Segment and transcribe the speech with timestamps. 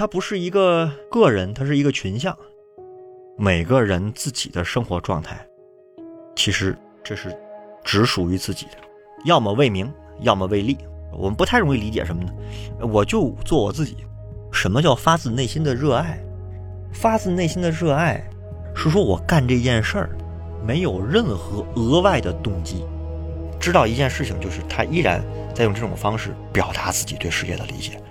[0.00, 2.34] 它不是一个个人，它是一个群像。
[3.36, 5.46] 每个人自己的生活状态，
[6.34, 7.38] 其实这是
[7.84, 8.78] 只属于自己的，
[9.26, 9.92] 要么为名，
[10.22, 10.78] 要么为利。
[11.12, 12.32] 我们不太容易理解什么呢？
[12.80, 13.94] 我就做我自己。
[14.50, 16.18] 什么叫发自内心的热爱？
[16.94, 18.26] 发自内心的热爱，
[18.74, 20.10] 是说我干这件事儿
[20.66, 22.86] 没有任何额外的动机，
[23.60, 25.22] 知道一件事情就是他依然
[25.54, 28.02] 在用这种方式表达自己对世界的理解。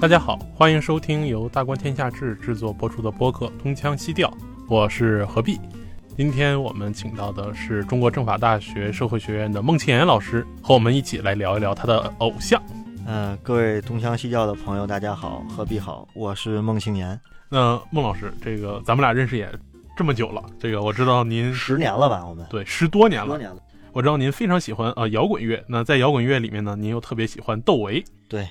[0.00, 4.30] 大家好，欢迎收听由大观天下志制作播出的播客《东腔西调》，
[4.66, 5.60] 我是何必。
[6.16, 12.62] 今天我们请到的是中国政法大学社会学院的孟庆岩老师，和我们一起来聊一聊他的偶像。
[13.06, 17.20] 嗯，各位东腔西调的朋友，大家好，何必好，我是孟庆岩。
[17.50, 19.52] 那孟老师，这个咱们俩认识也
[19.94, 22.24] 这么久了，这个我知道您十年了吧？
[22.26, 23.58] 我们对十多年了，多年了。
[23.92, 28.02] 我知道您非常喜欢呃摇滚乐，那在摇滚乐里面呢，您又特别喜欢窦唯。
[28.28, 28.48] 对，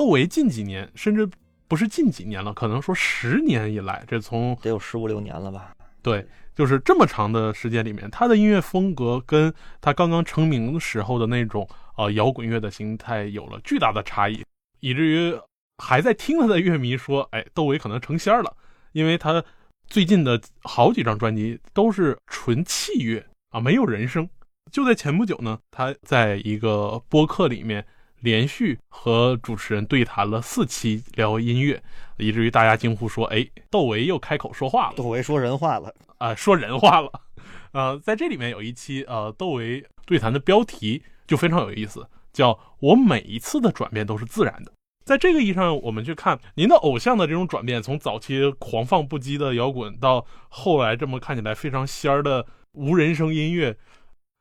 [0.00, 1.28] 窦唯近几年，甚至
[1.68, 5.74] 不是近几年了，可能说十年以来，这从得有十五六年了吧？
[6.00, 14.42] 对，就是这么长的时间里面，他的音乐风格跟他刚刚成名的时候的那种呃摇滚乐的形态有了巨大的差异，
[14.80, 15.38] 以至于
[15.76, 18.56] 还在听他的乐迷说，哎，窦唯可能成仙了，
[18.92, 19.44] 因为他
[19.86, 24.26] 最近的好几张专辑都是纯器乐啊，没有人声。
[24.72, 27.84] 就在前不久呢，他在一个播客里面
[28.20, 31.82] 连续和主持人对谈了四期聊音乐，
[32.18, 37.10] 以至于大家惊呼说：“哎，窦唯又开口说话了。”窦唯说人话了啊，说人话了。
[37.72, 44.72] 呃，在这里面有一期呃窦唯对谈的标题就非常有意思，叫我每一次的转变都是自然的。
[45.04, 53.76] 在这个意义上，我们去看您的偶像的这种转变，从早期狂放不羁的摇滚，到后来这么看起来非常仙儿的无人声音乐。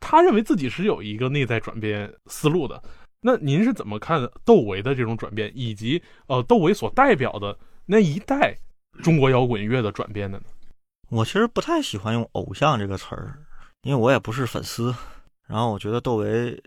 [0.02, 2.81] 他认为自己是有一个内在转变思路的，
[3.22, 8.58] 那您是怎么看窦唯的这种转变，以及呃窦唯所代表的那一代
[9.03, 10.45] 中国摇滚乐的转变的呢？
[11.09, 13.40] 我其实不太喜欢用“偶像”这个词儿，
[13.81, 14.94] 因为我也不是粉丝。
[15.47, 16.62] 然后我觉得窦唯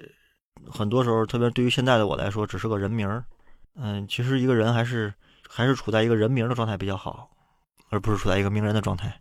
[0.69, 3.25] 很多时候，特别对于现在的我来说，只是个人名儿。
[3.77, 5.15] 嗯，其实一个人还是
[5.49, 7.31] 还是处在一个人名的状态比较好，
[7.89, 9.21] 而不是处在一个名人的状态。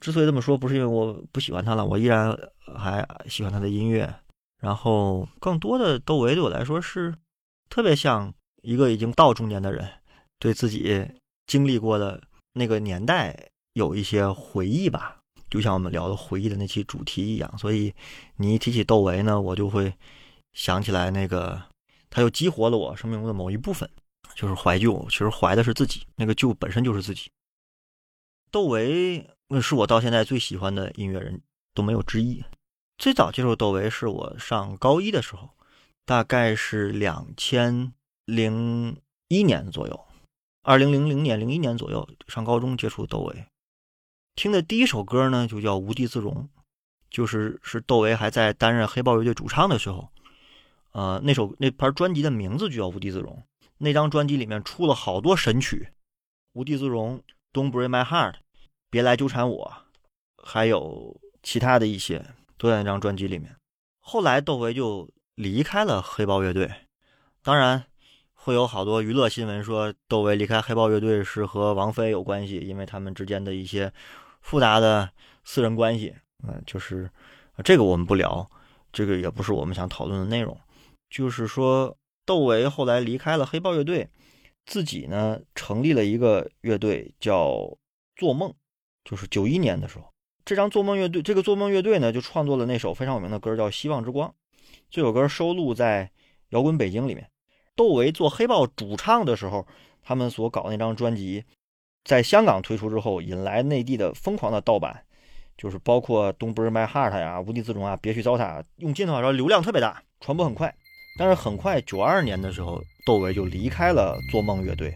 [0.00, 2.36] 之所以这么说，不是因为我不喜欢他了，我依然
[2.76, 4.12] 还喜欢他的音乐。
[4.60, 7.14] 然后，更多的窦唯对我来说是
[7.68, 9.88] 特别像一个已经到中年的人，
[10.38, 11.06] 对自己
[11.46, 12.22] 经历过的
[12.54, 17.58] 那个年代有一些回忆吧，就像我们聊的回忆的那期主题一样。
[17.58, 17.94] 所以，
[18.36, 19.92] 你一提起窦唯呢，我就会
[20.52, 21.62] 想起来那个，
[22.10, 23.88] 他又激活了我生命中的某一部分，
[24.34, 25.06] 就是怀旧。
[25.10, 27.30] 其实怀的是自己，那个旧本身就是自己。
[28.50, 29.28] 窦唯。
[29.62, 31.40] 是我到现在最喜欢的音乐人，
[31.72, 32.42] 都没有之一。
[32.98, 35.50] 最早接触窦唯是我上高一的时候，
[36.04, 37.92] 大概是两千
[38.24, 38.96] 零
[39.28, 40.06] 一年左右，
[40.62, 43.46] 二零零零年、零一年左右上高中接触窦唯。
[44.34, 46.34] 听的第一首歌呢，就叫《无地自容》，
[47.10, 50.10] 就是是窦唯还在担任黑豹乐队主唱的时候，
[50.92, 53.34] 呃，那首那盘专辑的名字就叫《无地自容》。
[53.78, 55.88] 那张专辑里面出了好多神曲，
[56.54, 57.18] 《无地自容》、
[57.52, 58.32] 《Don't Break My Heart》。
[58.88, 59.74] 别来纠缠我，
[60.42, 62.24] 还有其他的一些
[62.58, 63.56] 都在那张专辑里面。
[64.00, 66.72] 后来窦唯就离开了黑豹乐队，
[67.42, 67.84] 当然
[68.32, 73.92] 会有好多娱乐新闻说窦唯离开黑豹乐队是和王菲有关系，因为他们之间的一些
[74.40, 75.10] 复杂的
[75.44, 76.14] 私人关系。
[76.46, 77.10] 嗯，就是
[77.64, 78.48] 这个我们不聊，
[78.92, 80.56] 这个也不是我们想讨论的内容。
[81.10, 84.08] 就是说窦唯后来离开了黑豹乐队，
[84.66, 87.76] 自己呢成立了一个乐队叫
[88.16, 88.54] 做梦。
[89.04, 90.12] 就是九一年的时候，
[90.46, 94.28] 这张做梦乐队，这个做梦乐队呢，就创作了那首非常有名的歌，叫《希望之光》。
[94.88, 96.04] 这首歌收录在
[96.50, 97.28] 《摇滚北京》里面。
[97.74, 99.66] 窦唯做黑豹主唱的时候，
[100.04, 101.42] 他们所搞那张专辑，
[102.04, 105.02] 在香港推出之后，引来内地的疯狂的盗版，
[105.58, 108.60] 就是包括《Don't Break My Heart》呀，《无地自容》啊，《别去糟蹋》。
[108.76, 110.72] 用今天话说，流量特别大，传播很快。
[111.18, 114.94] 但是很快，九二年的时候，窦唯就离开了做梦乐队。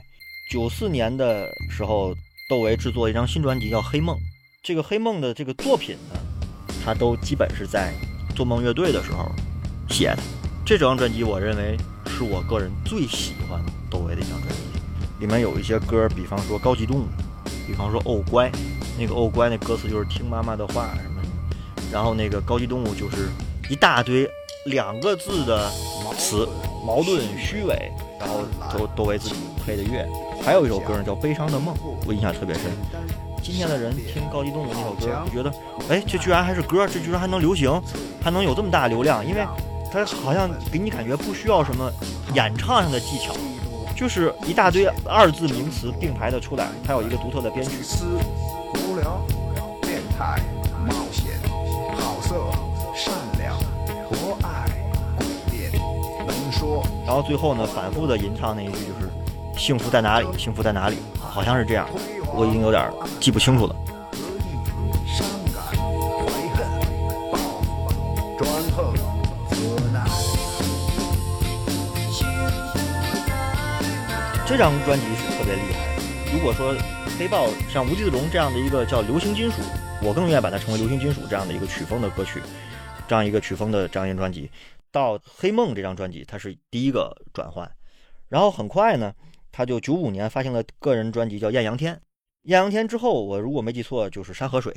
[0.49, 2.15] 九四年的时候。
[2.49, 4.17] 窦唯制作一张新专辑叫《黑梦》，
[4.63, 6.21] 这个《黑梦》的这个作品呢，
[6.85, 7.95] 他都基本是在
[8.37, 9.33] 做梦乐队的时候
[9.89, 10.19] 写的。
[10.67, 13.59] 这张专辑，我认为是我个人最喜欢
[13.91, 14.57] 窦唯的一张专辑。
[15.19, 17.05] 里面有一些歌，比方说《高级动物》，
[17.67, 18.51] 比方说《哦乖》，
[18.99, 21.23] 那个《哦乖》那歌词就是听妈妈的话什么。
[21.91, 23.31] 然后那个《高级动物》就是
[23.71, 24.29] 一大堆
[24.67, 25.71] 两个字的
[26.19, 26.47] 词，
[26.85, 28.45] 矛盾、虚伪，然后
[28.79, 30.07] 都窦唯自己配的乐。
[30.43, 31.75] 还有一首歌呢，叫《悲伤的梦》，
[32.07, 32.65] 我印象特别深。
[33.43, 35.53] 今天的人听高级动物那首歌，就觉得，
[35.89, 37.81] 哎，这居然还是歌，这居然还能流行，
[38.23, 39.47] 还能有这么大流量，因为
[39.93, 41.91] 它好像给你感觉不需要什么
[42.35, 43.35] 演唱上的技巧，
[43.97, 47.73] 就是一大堆二字名词并排的出来，它有一个独特的编曲。
[48.87, 49.21] 无聊、
[49.83, 50.41] 变态、
[50.87, 51.33] 冒险、
[51.97, 52.35] 好色、
[52.95, 53.59] 善良、
[54.09, 54.69] 博爱、
[55.19, 55.73] 诡辩、
[56.27, 56.83] 能说。
[57.07, 59.11] 然后最后呢，反复的吟唱那一句就是
[59.59, 60.27] “幸福在哪里？
[60.39, 61.89] 幸福在哪里？”好像是这样，
[62.35, 62.91] 我已经有点
[63.21, 63.77] 记不清楚了。
[74.47, 76.03] 这张专辑是特别厉害的。
[76.33, 76.75] 如果说
[77.17, 79.63] 黑豹像无地自容这样的一个叫流行金属，
[80.03, 82.43] 我更愿意把它称为流行金属这样的一个曲风的歌曲，
[83.07, 84.51] 这样一个曲风的这样一张专辑，
[84.91, 87.71] 到黑梦这张专辑，它是第一个转换，
[88.29, 89.15] 然后很快呢，
[89.53, 91.95] 他就九五年发行了个人专辑叫《艳阳天》，
[92.43, 94.73] 《艳阳天》之后，我如果没记错就是《山河水》。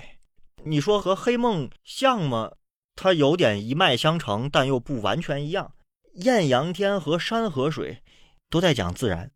[0.66, 2.52] 你说和黑梦像吗？
[2.96, 5.74] 它有点一脉相承，但又不完全一样。
[6.26, 7.94] 《艳阳天》和《山河水》
[8.50, 9.32] 都在讲自然。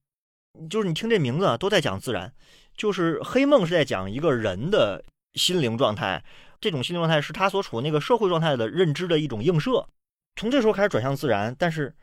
[0.69, 2.33] 就是你听这名字，都在讲自然。
[2.75, 5.03] 就是黑梦是在讲一个人的
[5.33, 6.23] 心灵状态，
[6.59, 9.87] 这种心灵状态是他所处那个社会状态的认知的一种映射。
[10.35, 11.95] 从这时候开始转向自然，但是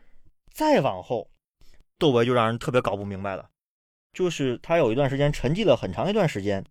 [0.53, 1.31] 再往后，
[1.99, 3.49] 窦唯就让人特别搞不明白了。
[4.14, 6.64] 就是他有一段时间沉寂了很长一段时间，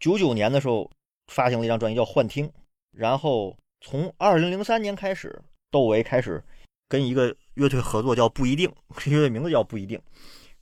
[0.00, 0.90] 九九年的时候
[1.28, 2.46] 发行了一张专辑叫《幻听》，
[2.90, 5.40] 然后从二零零三年开始，
[5.70, 6.42] 窦唯开始
[6.88, 8.70] 跟一个乐队合作，叫不一定，
[9.06, 9.98] 乐队名字叫不一定。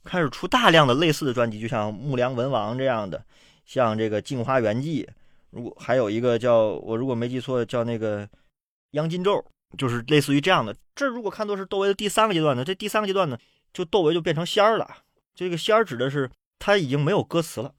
[0.03, 3.23] 开始出大量的类似的专辑，就像《木良文王》这样的，
[3.65, 5.03] 像这个《镜花缘记》，
[5.49, 8.25] 如果还有一个叫我如果没记错叫那个
[8.91, 9.33] 《央金咒》，
[9.77, 10.75] 就是类似于这样的。
[10.95, 13.37] 这如果看作是窦唯的第三个阶段呢，这第三个阶段呢，
[13.73, 14.87] 就窦唯就变成仙儿了。
[15.35, 16.29] 这个仙儿指的是
[16.59, 17.73] 他已经没有歌词了，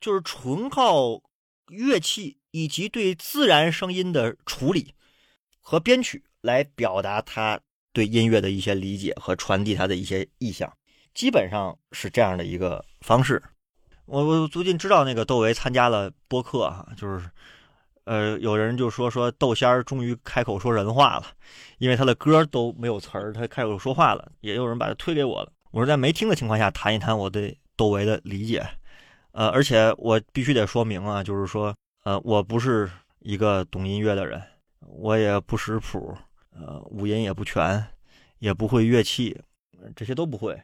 [0.00, 1.22] 就是纯靠
[1.68, 4.94] 乐器以及对自然声音的处理
[5.60, 7.60] 和编曲来表达他
[7.92, 10.72] 对音乐的一些理解和传递他的一些意向。
[11.14, 13.42] 基本上是这样的一个方式。
[14.06, 17.28] 我我最近知道那个窦唯参加了播客哈，就是，
[18.04, 21.26] 呃，有人就说说窦仙儿终于开口说人话了，
[21.78, 24.32] 因为他的歌都没有词儿，他开口说话了。
[24.40, 28.66] 也有人把他推给我了，我是在没听的情况下谈一谈我对窦唯的理解。
[29.32, 31.74] 呃，而且我必须得说明啊，就是说，
[32.04, 34.42] 呃，我不是一个懂音乐的人，
[34.80, 36.16] 我也不识谱，
[36.50, 37.84] 呃，五音也不全，
[38.38, 39.38] 也不会乐器，
[39.94, 40.60] 这些都不会。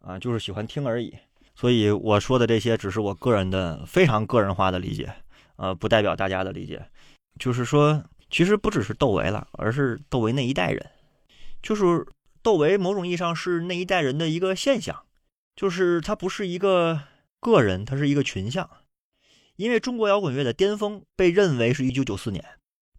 [0.00, 1.14] 啊，就是喜欢听而已，
[1.54, 5.10] 所以我说的这些只是我个人的非常个人化的理解，
[5.56, 6.84] 呃，不代表大家的理解。
[7.38, 10.90] 就是说，其实不只是窦唯了，而是窦唯那一代人，
[11.62, 12.06] 就是
[12.44, 15.04] 窦唯某种意义上是那一代人的一个现象，
[15.56, 17.00] 就是他不是一个
[17.40, 18.70] 个人，他是一个群像。
[19.56, 22.44] 因为中国摇滚乐的巅峰被认为是一九九四年，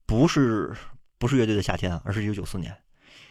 [0.05, 0.75] 不是
[1.17, 2.75] 不是乐队的夏天，而是一九九四年，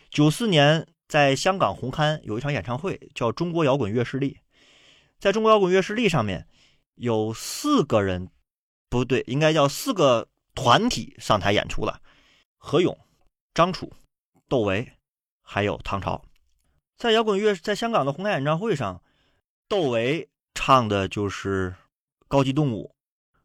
[0.09, 0.87] 九四年。
[1.07, 4.33] 在香港红磡有一场演唱会，叫《中国摇滚乐势力》。
[5.21, 6.49] 在中国摇滚乐势力上面，
[6.95, 8.31] 有四个人，
[8.89, 12.01] 不对，应该叫四个团体上台演出了：
[12.57, 12.99] 何勇、
[13.53, 13.93] 张楚、
[14.49, 14.95] 窦唯，
[15.45, 16.25] 还有唐朝。
[16.97, 19.01] 在摇滚乐在香港的红磡演唱会上，
[19.69, 21.71] 窦唯唱的就是
[22.27, 22.93] 《高级动物》，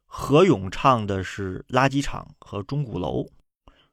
[0.08, 3.24] 何勇唱的是《垃圾场》和《钟鼓楼》。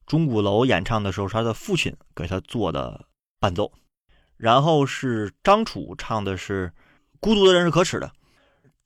[0.07, 3.07] 钟鼓楼演唱的时候他的父亲给他做的。
[3.39, 3.71] 伴奏，
[4.39, 6.69] 然后是张楚唱的是
[7.21, 8.07] 《孤独的人是可耻的》。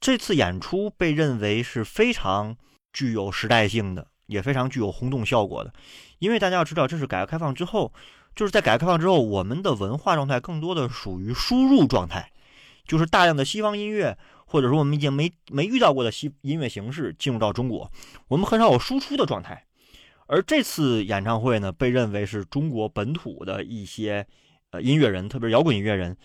[0.01, 2.57] 这次演出被认为是非常
[2.93, 5.73] 具有时代性的，也非常具有轰动效果的。
[6.19, 7.93] 因为大家要知道，这是改革开放之后，
[8.35, 12.31] 就是在改革开放之后，我们的文化状态更多的属于输入状态，
[12.87, 17.91] 就是大量的西方音乐，或者说我们已经没没遇到过的西音乐形式进入到中国，
[18.29, 19.67] 我们很少有输出的状态。
[20.27, 24.27] 而这次演唱会呢，被认为是中国本土的一些
[24.71, 26.17] 呃音乐人，特别是摇滚音乐人，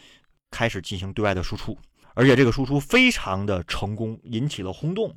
[0.52, 1.76] 开始进行对外的输出，
[2.14, 5.16] 而且这个输出非常的成功，引起了轰动。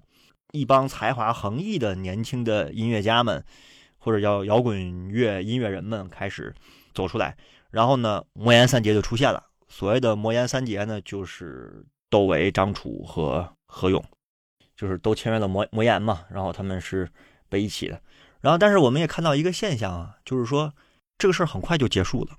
[0.52, 3.44] 一帮才华横溢的年轻的音乐家们，
[3.98, 6.54] 或者叫摇滚乐音乐人们开始
[6.98, 7.36] 走出来，
[7.70, 9.40] 然后呢，魔岩三杰就出现了。
[9.68, 14.04] 所谓的魔岩三杰呢，就是窦唯、张楚和何勇，
[14.74, 17.08] 就是都签约了魔魔岩嘛，然后他们是
[17.48, 18.02] 被一起的。
[18.40, 20.74] 然后，但是我们也看到一个现象啊，就是说
[21.16, 22.36] 这个事儿很快就结束了。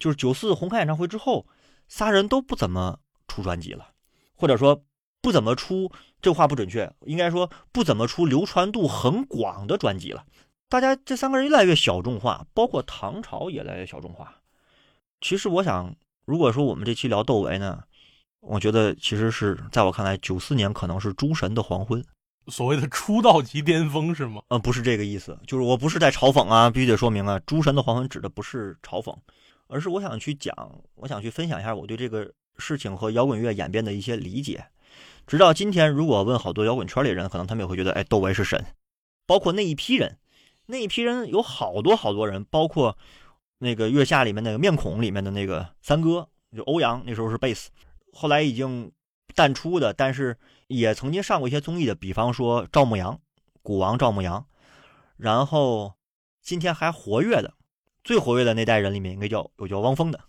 [0.00, 1.46] 就是九四红磡演唱会之后，
[1.86, 2.98] 仨人都不怎么
[3.28, 3.90] 出专辑了，
[4.34, 4.82] 或者说
[5.22, 10.24] 不怎么出，这话不准确，应该说不怎么出流传度很广的专辑了。
[10.70, 14.36] 大家这三个人越来越小众化，包括唐朝也越来越小众化。
[15.20, 15.92] 其实我想，
[16.24, 17.82] 如果说我们这期聊窦唯呢，
[18.38, 22.02] 我觉得其实是在我看来，九四年可能是诸神的黄昏。
[22.46, 24.40] 所谓的出道即巅峰是吗？
[24.46, 29.12] 嗯，不是这个意思，就是我不是在嘲讽啊，必须得说明啊，诸神的黄昏指的不是嘲讽，
[29.66, 30.54] 而是我想去讲，
[30.94, 34.64] 我想去分享一下我对这个事情和摇滚乐演变的一些理解。
[35.26, 38.64] 直到今天，如果问好多摇滚圈里人，可能他们也会觉得，哎，窦唯是神。
[39.26, 40.18] 包括那一批人，
[40.70, 42.96] 那一批人有好多好多人，包括
[43.58, 47.70] 那个月下里面那个面孔里面的那个三哥，就欧阳，那时候是贝斯，
[48.12, 48.90] 后来已经
[49.34, 50.36] 淡出的，但是
[50.68, 53.20] 也曾经上过一些综艺的，比方说赵牧阳，
[53.62, 54.46] 鼓王赵牧阳，
[55.16, 55.94] 然后
[56.40, 57.52] 今天还活跃的，
[58.02, 60.20] 最活跃的那代人里面应该叫有叫汪峰的，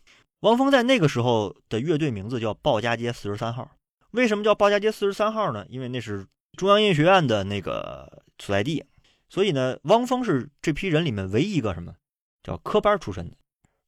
[0.41, 3.71] 汪峰在那个时候的乐队名字叫鲍家街四十三号。
[4.11, 5.65] 为什么叫鲍家街四十三号呢？
[5.69, 8.83] 因为那是中央音乐学院的那个所在地，
[9.31, 11.95] 所以呢，汪峰是这批人里面唯一一个什么，
[12.43, 13.37] 叫科班出身的。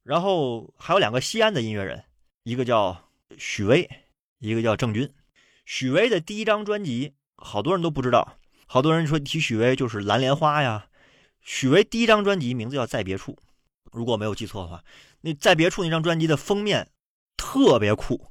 [0.02, 2.02] 然后还有两个西安的音乐人，
[2.44, 3.90] 一个叫许巍，
[4.38, 5.12] 一个叫郑钧。
[5.66, 10.86] 许巍的第一张专辑，好多人都不知道，好多人说提许巍就是蓝莲花呀。
[11.42, 13.32] 许巍第一张专辑名字叫《在别处》，
[13.92, 14.82] 如果没有记错的话，
[15.20, 16.88] 那《在别处》那张专辑的封面
[17.36, 18.30] 特别酷。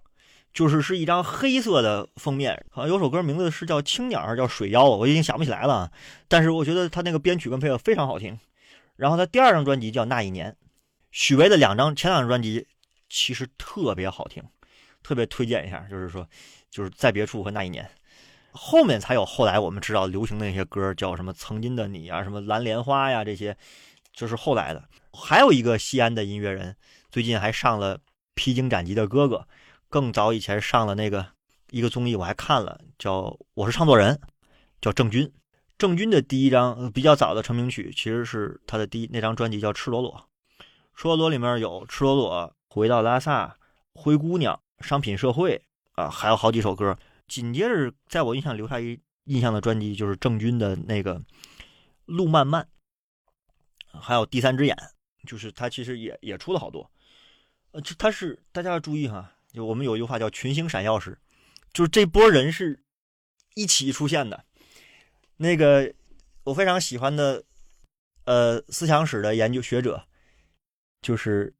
[0.53, 5.91] 就是是一张黑色的封面，好像有首歌名字是叫《青鸟》，还是叫《水妖》，我已经想不起来了。
[6.27, 8.37] 但是我觉得他那个编曲跟配乐非常好听。
[8.95, 10.51] 然后他第二张专辑叫《那一年》，
[11.09, 12.67] 许巍的两张前两张专辑
[13.09, 14.43] 其实特别好听，
[15.01, 15.87] 特别推荐一下。
[15.89, 16.27] 就是说，
[16.69, 17.89] 就是在别处和那一年，
[18.51, 23.57] 后面才有后来我们知道流行的那些歌，叫什么《曾经的你》啊，什么《蓝莲花》呀，这些
[24.13, 24.83] 就是后来的。
[25.13, 26.75] 还有一个西安的音乐人，
[27.09, 27.97] 最近还上了
[28.35, 29.37] 《披荆斩棘的哥哥》。
[29.93, 31.23] 更早以前上了那个
[31.69, 33.21] 一个综艺，我还看了，叫
[33.53, 34.15] 《我是唱作人》，
[34.81, 35.31] 叫郑钧。
[35.77, 40.27] 郑钧的第一张比较早的成名曲，其实是他的第一那张专辑叫《赤裸裸》。
[40.95, 42.41] 赤裸裸里面有《赤裸裸》、
[42.73, 43.45] 《回到拉萨》、
[43.93, 45.61] 《灰姑娘》、《商品社会》
[46.01, 46.97] 啊，还有好几首歌。
[47.27, 51.19] 紧接着，在我印象留下一印象的专辑就是郑钧的那个
[52.05, 52.67] 《路漫漫》，
[53.99, 54.75] 还有《第三只眼》，
[55.29, 56.89] 就是他其实也也出了好多。
[57.73, 59.29] 呃，这他是大家要注意哈。
[59.53, 61.17] 就我们有一句话叫“群星闪耀时”，
[61.71, 62.79] 就是这波人是
[63.53, 64.43] 一起出现的。
[65.37, 65.93] 那个
[66.43, 67.43] 我非常喜欢的，
[68.25, 70.03] 呃，思想史的研究学者，
[71.01, 71.53] 就是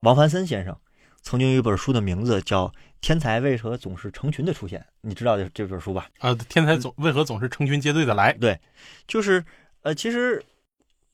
[0.00, 0.78] 王凡森先生，
[1.22, 2.68] 曾经有一本书的名字叫
[3.00, 6.10] 《天才为何总是成群的出现》，你知道这这本书吧？
[6.18, 8.32] 啊，天才总为何总是成群结队的来？
[8.34, 8.60] 对，
[9.06, 9.42] 就是
[9.82, 10.44] 呃，其实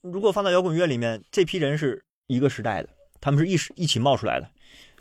[0.00, 2.88] 如果放到摇滚乐里面，这批人是一个时代的，
[3.20, 4.50] 他们是一时一起冒出来的。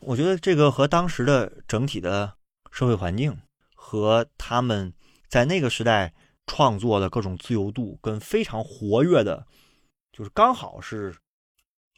[0.02, 2.34] 我觉得这个和当时的整体的
[2.72, 3.38] 社会环境，
[3.74, 4.94] 和他们
[5.28, 6.14] 在那个时代
[6.46, 9.46] 创作的各种自由度，跟非常活跃的，
[10.12, 11.16] 就是刚好是，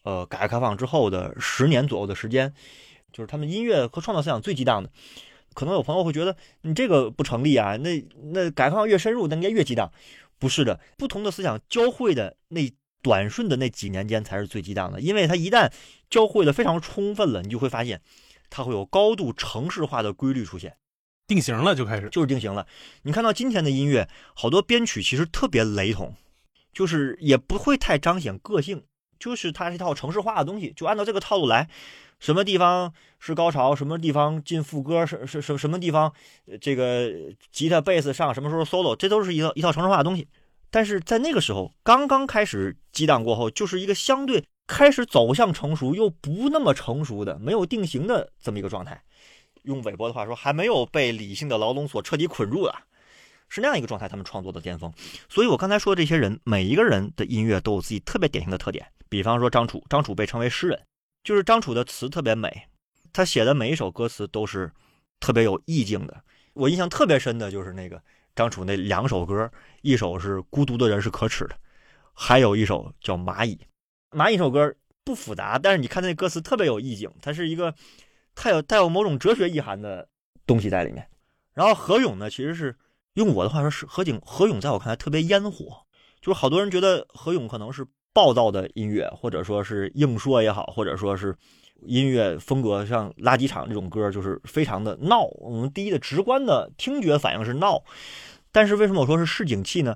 [0.03, 2.53] 呃，改革开放之后的十年左右的时间，
[3.12, 4.89] 就是他们音乐和创造思想最激荡的。
[5.53, 9.91] 可能有朋友会觉得你这个不成立啊，那那改革开放越深入，那应该越激荡。
[10.39, 12.72] 不是的，不同的思想交汇的那。
[13.03, 15.72] 短顺的那几年间才是最激荡的，因为它一旦
[16.09, 18.01] 交汇的非常充分了，你就会发现，
[18.49, 20.77] 它会有高度城市化的规律出现，
[21.27, 22.65] 定型了就开始就是定型了。
[23.03, 26.15] 你看到今天的音乐，好多编曲其实特别雷同，
[26.71, 28.83] 就是也不会太彰显个性，
[29.19, 31.67] 就是它是一套城市化的东西，就按照这个套路来，
[32.19, 36.13] 什么地方是高潮，什么地方进副歌，什什什什么地方，
[36.61, 37.11] 这个
[37.51, 40.27] 吉他贝斯上什么时候 solo，这都是一套一套城市化的东西。
[40.69, 49.01] 但是在那个时候，刚刚开始激荡过后，就是一个相对开始走向成熟又不那么成熟的、没有定型的这么一个状态。
[49.63, 52.75] 用韦伯的话说，还没有被理性的牢笼所彻底捆住的，
[53.50, 54.07] 是那样一个状态。
[54.07, 54.93] 他们创作的巅峰。
[55.27, 58.86] 所以我刚才说的这些人，每一个人的音乐都有自己特别典型的特点。
[59.09, 60.79] 比方说张楚，张楚被称为诗人，
[61.24, 62.67] 就是张楚的词特别美，
[63.12, 64.71] 他写的每一首歌词都是
[65.19, 66.24] 特别有意境的。
[66.53, 68.01] 我印象特别深的就是那个。
[68.36, 71.55] 张楚那两首歌，一首是《孤独的人是可耻的》，
[72.13, 73.55] 还有一首叫《蚂蚁》。
[74.11, 74.73] 蚂蚁一首歌
[75.03, 77.73] 不复杂，但是你看那歌词特别有意境，它是一个
[78.35, 80.07] 太有带有某种哲学意涵的
[80.45, 81.07] 东西在里面。
[81.53, 82.75] 然后何勇呢，其实是
[83.13, 85.83] 用我的话说是何景何勇，在我看来特别烟火，
[86.21, 91.35] 就是好多人觉得何勇可能是暴躁的音乐，或者说是硬说也好，或者说是。
[91.83, 95.25] 音乐风格像垃圾场这种歌，就是非常的闹。
[95.35, 97.83] 我们第一的直观的听觉反应是闹，
[98.51, 99.95] 但是为什么我说是市井气呢？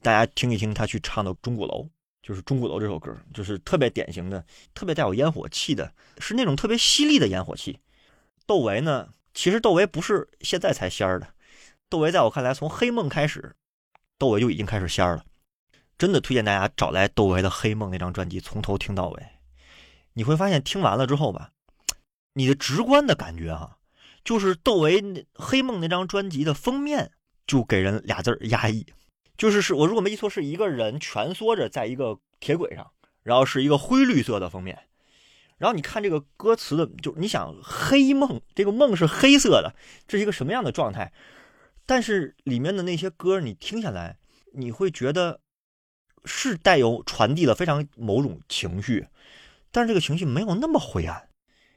[0.00, 1.82] 大家听一听他去唱的《钟鼓楼》，
[2.26, 7.78] 就是《钟鼓楼》这首歌，就是特别典型的、特别带有烟火气的，是那种特别犀利的烟火气。
[8.46, 11.28] 窦唯呢，其实窦唯不是现在才仙儿的，
[11.88, 13.54] 窦唯在我看来，从《黑梦》开始，
[14.18, 15.24] 窦唯就已经开始仙儿了。
[15.96, 19.22] 真的推荐大家找来窦唯的《黑梦》那张专辑，从头听到尾。
[20.14, 21.52] 你会发现，听完了之后吧，
[22.32, 23.78] 你的直观的感觉哈，
[24.24, 25.00] 就是窦唯
[25.34, 27.12] 《黑梦》那张专辑的封面
[27.46, 28.84] 就给人俩字儿压抑，
[29.36, 32.90] 就是是我如果没记错，是一个人蜷缩着在一个铁轨上，
[33.22, 34.84] 然后是一个灰绿色的封面，
[35.58, 39.74] 然后你看这个歌词的，就你想黑梦，这个梦是黑色的，
[40.06, 41.12] 这是一个什么样的状态？
[41.84, 44.18] 但是里面的那些歌，你听下来，
[44.54, 45.40] 你会觉得
[46.24, 49.06] 是带有传递了非常某种情绪，
[49.70, 51.28] 但是这个情绪没有那么灰暗，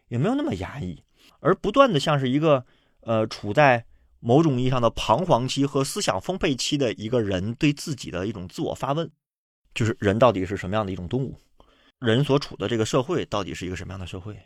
[0.07, 1.03] 也没有那么压抑，
[1.41, 2.65] 而不断的像是一个
[3.01, 3.85] 呃处在
[4.19, 9.09] 某种意义上的彷徨期和思想丰沛期的一个人对自己的一种自我发问，
[9.73, 11.39] 就是人到底是什么样的一种动物？
[11.99, 14.39] 人所处的这个社会到底是一个什么样的社会？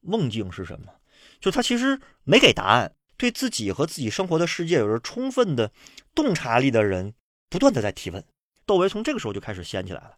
[0.00, 0.92] 梦境是什么？
[1.40, 2.94] 就他其实没给答案。
[3.18, 5.70] 对自己和自己生活的世界有着充分的
[6.12, 7.14] 洞察力的人，
[7.48, 8.24] 不断的在提问。
[8.66, 10.16] 窦唯从这个时候就开始掀起来了，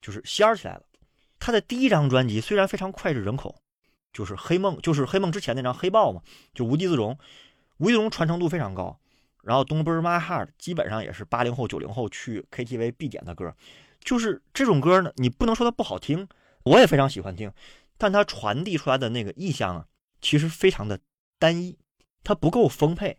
[0.00, 0.82] 就是仙儿起来了。
[1.38, 3.60] 他的第一张专辑虽然非常脍炙人口，
[4.12, 6.22] 就是《黑梦》，就是《黑梦》之前那张《黑豹》嘛，
[6.54, 7.18] 就无地自容。
[7.80, 9.00] 无地自容传承度非常高，
[9.42, 13.54] 然后《Don't b r e My Heart》基本上也是八零后、九零后去 KTV 必点的歌。
[14.00, 16.28] 就是这种歌呢，你不能说它不好听，
[16.64, 17.50] 我也非常喜欢听，
[17.98, 19.86] 但它传递出来的那个意象啊，
[20.20, 21.00] 其实非常的
[21.38, 21.78] 单一，
[22.22, 23.18] 它不够丰沛。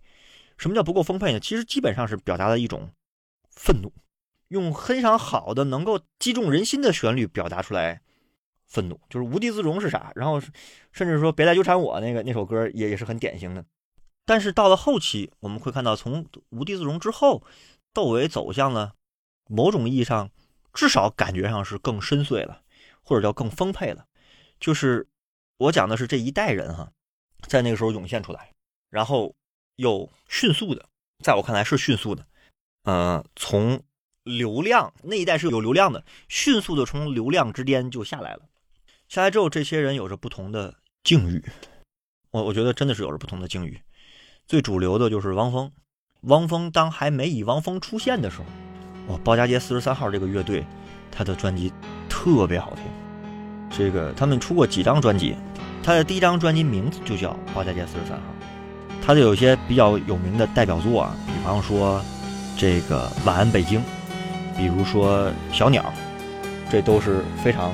[0.57, 1.39] 什么叫不够丰沛呢？
[1.39, 2.91] 其实基本上是表达了一种
[3.49, 3.91] 愤怒，
[4.49, 8.01] 用非常好的能够击中人心的旋律表达出来
[8.67, 10.11] 愤怒，就是无地自容是啥？
[10.15, 10.39] 然后
[10.91, 13.65] 甚至说别再纠缠我那个那首歌也也是很典型的。
[14.31, 17.43] 但是到了后期，我们会看到从无地自容之后，
[17.93, 18.95] 窦唯走向了
[19.49, 20.31] 某种意义上。
[20.73, 22.61] 至少感觉上是更深邃了，
[23.03, 24.05] 或者叫更丰沛了。
[24.57, 25.05] 就是
[25.57, 26.93] 我讲的是这一代人哈，
[27.45, 28.53] 在那个时候涌现出来，
[28.89, 29.35] 然后
[29.75, 30.87] 又迅速的，
[31.21, 32.25] 在我看来是迅速的，
[32.83, 33.83] 呃，从
[34.23, 38.47] 流量那一代是有流量的，迅速的从流量之巅就下来了。
[39.09, 41.43] 下来之后，这些人有着不同的境遇，
[42.29, 43.81] 我我觉得真的是有着不同的境遇。
[44.51, 45.71] 最主流的就是汪峰，
[46.23, 48.43] 汪峰当还没以汪峰出现的时候。
[49.07, 50.65] 哦，鲍家街四十三号这个乐队，
[51.09, 51.71] 他的专辑
[52.09, 52.83] 特别好听。
[53.69, 55.37] 这个他们出过几张专辑，
[55.81, 58.23] 他的第一张专辑名字就叫《鲍家街四十三号》。
[59.01, 62.03] 他的有些比较有名的代表作啊，比方说
[62.57, 63.79] 这个《晚安北京》，
[64.57, 65.81] 比如说《小鸟》，
[66.69, 67.71] 这都是非常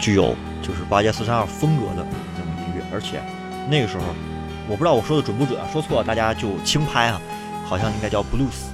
[0.00, 2.04] 具有就是鲍家街四十三号风格的
[2.36, 2.84] 这种音乐。
[2.92, 3.22] 而且
[3.70, 4.02] 那个时候，
[4.68, 7.20] 我不知道我说的准不准啊，说错了大家就轻拍啊，
[7.66, 8.66] 好像应该叫 blues。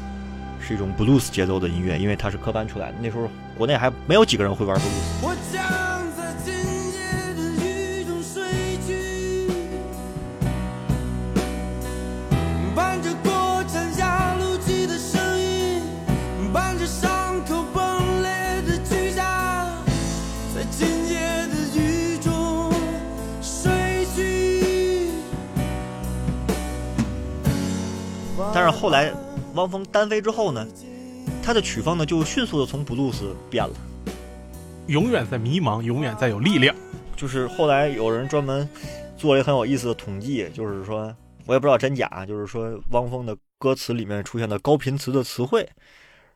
[0.61, 2.95] 是一种 blues 节奏的音乐，因为它是科班出来的。
[3.01, 6.00] 那时候国内还没有几个人会玩 blues。
[28.55, 29.13] 但是后来。
[29.55, 30.65] 汪峰单飞之后呢，
[31.43, 33.75] 他的曲风呢就迅速的从布鲁斯变了，
[34.87, 36.73] 永远在迷茫，永远在有力量。
[37.17, 38.69] 就是后来有人专门
[39.17, 41.13] 做了一个很有意思的统计，就是说
[41.47, 45.69] 我也不知道真假，就是说汪峰的歌词里面出现的高频词的词汇，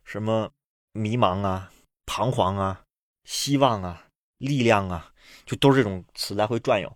[0.05, 0.51] 什么
[0.93, 1.71] 迷茫啊、
[2.07, 2.81] 彷徨啊、
[3.23, 4.07] 希望啊、
[4.39, 5.13] 力量啊，
[5.47, 6.93] 就都是这种词来回转悠。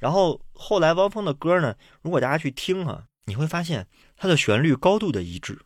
[0.00, 3.86] 然后后来汪峰的歌呢，如果大家去听哈，你会发现。
[4.22, 5.58] 它的旋律高度的一致，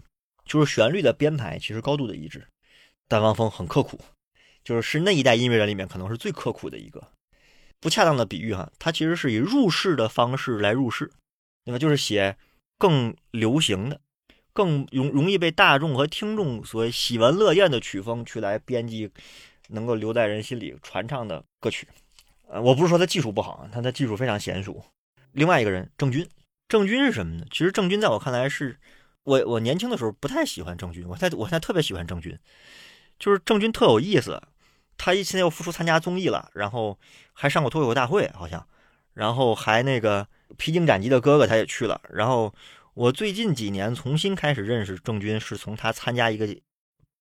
[0.45, 2.47] 就是旋律的编排其实高度的一致。
[3.09, 3.99] 但汪峰很刻苦，
[4.63, 7.03] 就是是那一代音乐人里面可能是最刻苦的一个。
[7.81, 11.11] 不恰当的比喻哈，他其实是以入世的方式来入世，
[11.65, 12.37] 那么就是写
[12.79, 14.01] 更流行的、
[14.53, 19.11] 更容容易被大众和听众所喜闻乐见的曲风去来编辑，
[19.71, 21.89] 能够留在人心里传唱的歌曲。
[22.47, 24.85] 呃，我不是说他技术不好，他的技术非常娴熟。
[25.33, 26.25] 另外一个人郑钧。
[26.67, 27.45] 郑钧是什么呢？
[27.51, 28.79] 其实郑钧在我看来是，
[29.23, 32.39] 我我年轻的时候不太喜欢郑钧，我现在我现在特别喜欢郑钧，
[33.19, 34.43] 就是郑钧特有意思，
[34.97, 36.99] 他一现在又复出参加综艺了，然后
[37.33, 38.67] 还上过脱口秀大会好像，
[39.13, 42.53] 然后还那个披荆斩棘的哥哥他也去了，然后
[42.95, 46.49] 我最近几年重新开始认识郑钧，是从他参加一个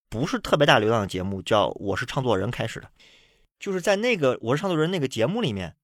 [0.09, 2.89] 不是特别大流量的节目叫《我是唱作人》开始的，
[3.59, 5.75] 就是在那个《我是唱作人》那个节目里面。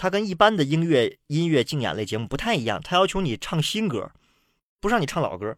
[0.00, 4.10] 他跟一般的音乐音乐竞演类节目不太一样，他要求你唱新歌，
[4.80, 5.54] 不让你唱老歌，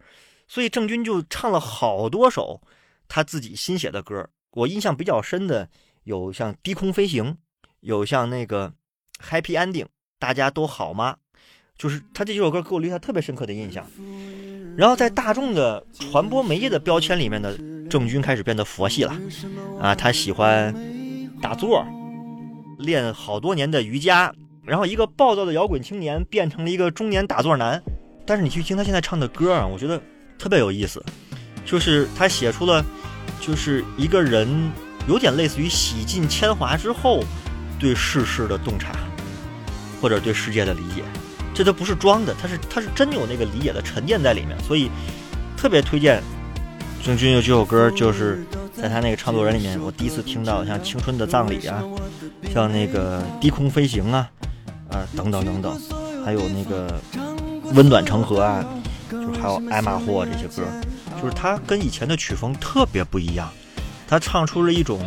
[0.49, 2.61] 所以郑钧就唱了好多首
[3.07, 4.29] 他自己新写的歌。
[4.51, 5.69] 我印象比较深的
[6.03, 7.25] 有像《低空飞行》，
[7.83, 8.73] 有像那个
[9.25, 9.85] 《Happy Ending》，
[10.19, 11.19] 大家都好吗？
[11.79, 13.87] 就是他这几首歌给我留下特别深刻的印象。
[14.77, 17.57] 然后在大众的传播媒介的标签里面呢，
[17.89, 19.17] 郑钧开始变得佛系了，
[19.81, 20.75] 啊，他喜欢
[21.41, 21.87] 打坐。
[22.83, 24.33] 练好多年的瑜伽，
[24.65, 27.83] 然后一个暴躁的摇滚青年变成了一个中年打坐男。
[28.27, 30.01] 但是你去听他现在唱的歌啊，我觉得
[30.39, 31.03] 特别有意思，
[31.65, 32.85] 就是他写出了，
[33.41, 34.71] 就是一个人
[35.09, 37.25] 有点类似于洗尽铅华之后，
[37.79, 38.95] 对世事的洞察，
[40.01, 41.03] 或者对世界的理解。
[41.55, 44.89] 这都不是装的，他是他是真有那个理解的沉淀在里面，所以
[45.57, 46.23] 特别推荐
[47.05, 48.43] 郑钧有几首歌，就是
[48.75, 51.83] 在他那个唱作人里面，我第一次听到像《青春的葬礼》啊，
[52.53, 54.31] 像那个《低空飞行》啊，
[54.91, 55.81] 啊等等等等，
[56.25, 57.01] 还有那个
[57.75, 58.65] 《温暖成河》啊，
[59.11, 60.67] 就还有《艾玛霍》这些歌，
[61.21, 63.49] 就是他跟以前的曲风特别不一样，
[64.09, 65.01] 他唱出了一种，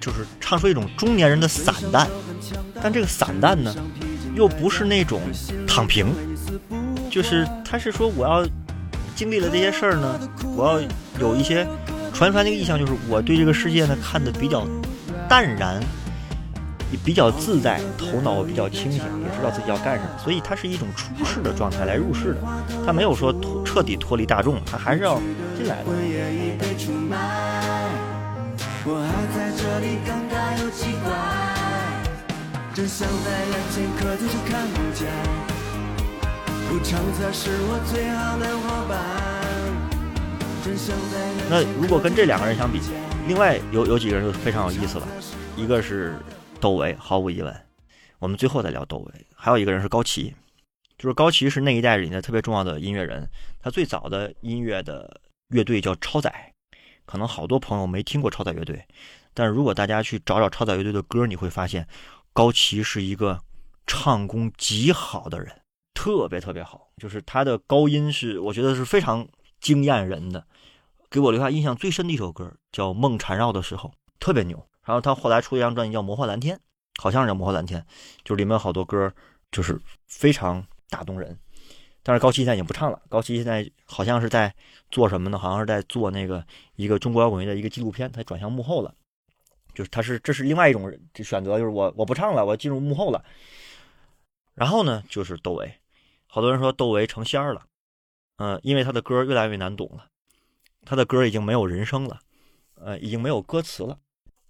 [0.00, 2.08] 就是唱出一种中年人的散淡，
[2.82, 3.74] 但这个散淡呢？
[4.34, 5.22] 又不是那种
[5.66, 6.14] 躺平，
[7.10, 8.46] 就是他是说我要
[9.14, 10.20] 经历了这些事儿呢，
[10.54, 10.80] 我要
[11.18, 11.66] 有一些
[12.16, 14.66] 传出来那个意象，就是我对这个世界呢看的比较
[15.28, 15.78] 淡然，
[16.90, 22.38] 也比较自在，头脑比较清醒，也知道自己要干什么，所以他是一种出世的状态来入世的，
[22.86, 25.20] 他没有说脱彻底脱离大众，他还是要
[25.58, 25.90] 进来的。
[32.72, 35.06] 真相在眼前，可就是看不见。
[36.66, 39.25] 不常测是我最好的伙伴。
[41.48, 42.80] 那如果跟这两个人相比，
[43.26, 45.06] 另外有有几个人就非常有意思了。
[45.56, 46.18] 一个是
[46.60, 47.54] 窦唯，毫无疑问。
[48.18, 49.26] 我们最后再聊窦唯。
[49.34, 50.34] 还有一个人是高旗，
[50.98, 53.28] 就是高旗是那一代里的特别重要的音乐人。
[53.60, 56.52] 他最早的音乐的乐队叫超载，
[57.04, 58.84] 可能好多朋友没听过超载乐队，
[59.32, 61.86] 但如果大家去找找超载乐队的歌，你会发现。
[62.32, 63.40] 高旗是一个
[63.86, 65.50] 唱功极好的人，
[65.94, 69.26] 特别特别好，就是他的高音是我觉得是非常
[69.58, 70.46] 惊艳人的，
[71.10, 74.56] 给我留下印象最深的一首歌叫《梦缠绕的时候》，特别牛。
[74.84, 76.56] 然后他后来出一张专辑叫《魔幻蓝天》，
[77.02, 77.80] 好像是叫《魔幻蓝天》，
[78.24, 79.12] 就是里面好多歌
[79.50, 81.36] 就是非常打动人。
[82.02, 84.54] 但是高旗现在已经不唱了，高旗现在好像是在
[84.92, 85.36] 做什么呢？
[85.36, 86.44] 好像是在做那个
[86.76, 88.94] 一个中国摇滚乐的一个纪录片，他转向幕后了。
[89.74, 93.24] 就是他是这是另外一种选择，就是我我不唱了，我进入幕后了。
[94.54, 95.70] 然后呢，就是窦唯，
[96.28, 97.66] 好多人说窦唯成仙了，
[98.36, 100.06] 嗯，因为他的歌越来越难懂了，
[100.86, 102.18] 他的歌已经没有人声了，
[102.76, 103.98] 呃，已经没有歌词了，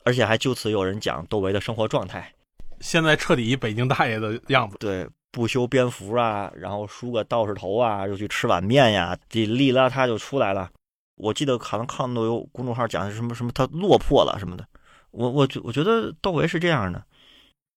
[0.05, 2.33] 而且还就此有人讲窦唯的生活状态，
[2.81, 4.77] 现在彻底一北京大爷的样子。
[4.79, 10.71] 对，不修边幅啊，然后梳个道士头啊，又去吃碗面呀，这哩邋遢就出来了。
[11.15, 14.69] 我记得可能看到有公众号讲什么什么他落魄了什么的。
[15.11, 17.03] 我我觉我觉得窦唯是这样的，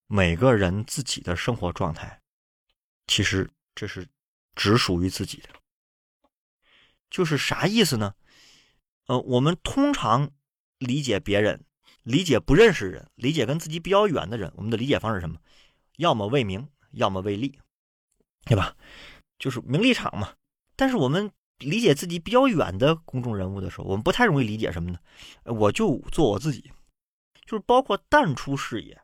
[0.07, 2.19] 每个人自己的生活状态，
[3.07, 4.05] 其实这是
[4.55, 5.49] 只属于自己的。
[7.09, 8.13] 就是啥意思呢？
[9.09, 10.29] 呃，我们通常
[10.77, 11.65] 理解别人，
[12.03, 15.39] 理解不认识人，理解跟自己比较远的人，我们的理解方式是什么？
[15.97, 17.59] 要么为名，要么为利，
[18.45, 18.75] 对吧？
[19.39, 20.33] 就是名利场嘛。
[20.75, 24.99] 但是我们理解自己比较远的公众人物的时候，我们不太容易理解什么呢？
[25.45, 26.71] 我就做我自己。
[27.47, 29.01] 就是包括淡出视野，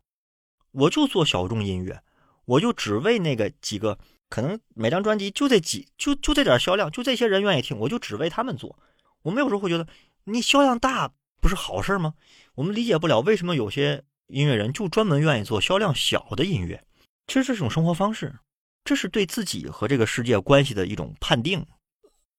[0.69, 2.03] 我就做小众音乐，
[2.45, 3.97] 我就只为那个几个，
[4.29, 8.77] 可能每张专辑就这几，就就这点销量，就这些人愿意听，我就只为他们做。
[9.25, 9.87] 我们有时候会觉得，
[10.23, 11.11] 你销量大
[11.41, 12.13] 不是好事吗？
[12.53, 16.83] 我们理解不了为什么有些音乐人就专门愿意做销量小的音乐。
[17.27, 18.35] 其实这是一种生活方式，
[18.83, 21.65] 这是对自己和这个世界关系的一种判定。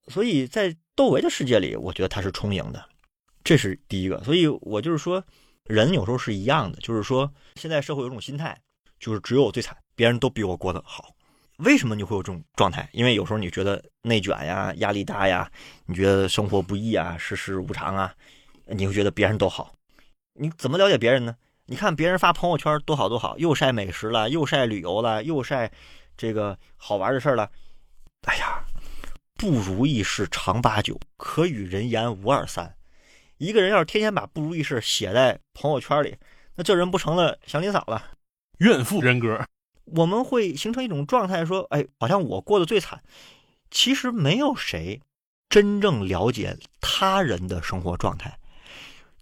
[0.09, 2.89] 所以在窦唯的世界里，我觉得他是充盈的，
[3.45, 4.23] 这是第一个。
[4.25, 5.23] 所以我就是说。
[5.69, 8.57] 人有时候是一样的，就是说，现在社会有种心态，
[9.01, 11.16] 就是只有我最惨，别人都比我过得好。
[11.59, 12.89] 为什么你会有这种状态？
[12.93, 15.51] 因为有时候你觉得内卷呀、压力大呀，
[15.87, 18.15] 你觉得生活不易啊、世事无常啊，
[18.67, 19.75] 你会觉得别人都好。
[20.35, 21.37] 你怎么了解别人呢？
[21.65, 25.73] 你看别人发朋友圈多好多好，又晒美食了，又晒旅游了，又晒
[26.17, 27.51] 这个好玩的事了。
[28.29, 28.63] 哎呀，
[29.35, 32.77] 不如意事常八九，可与人言无二三。
[33.39, 36.17] 一个人要是天天把不如意事写在朋友圈里，
[36.55, 38.11] 那这人不成了祥林嫂了，
[38.59, 39.47] 怨妇人格。
[39.87, 43.03] 我们会形成一种状态，说，哎，好像我过得最惨。
[43.71, 45.01] 其实没有谁
[45.49, 48.39] 真正了解他人的生活状态，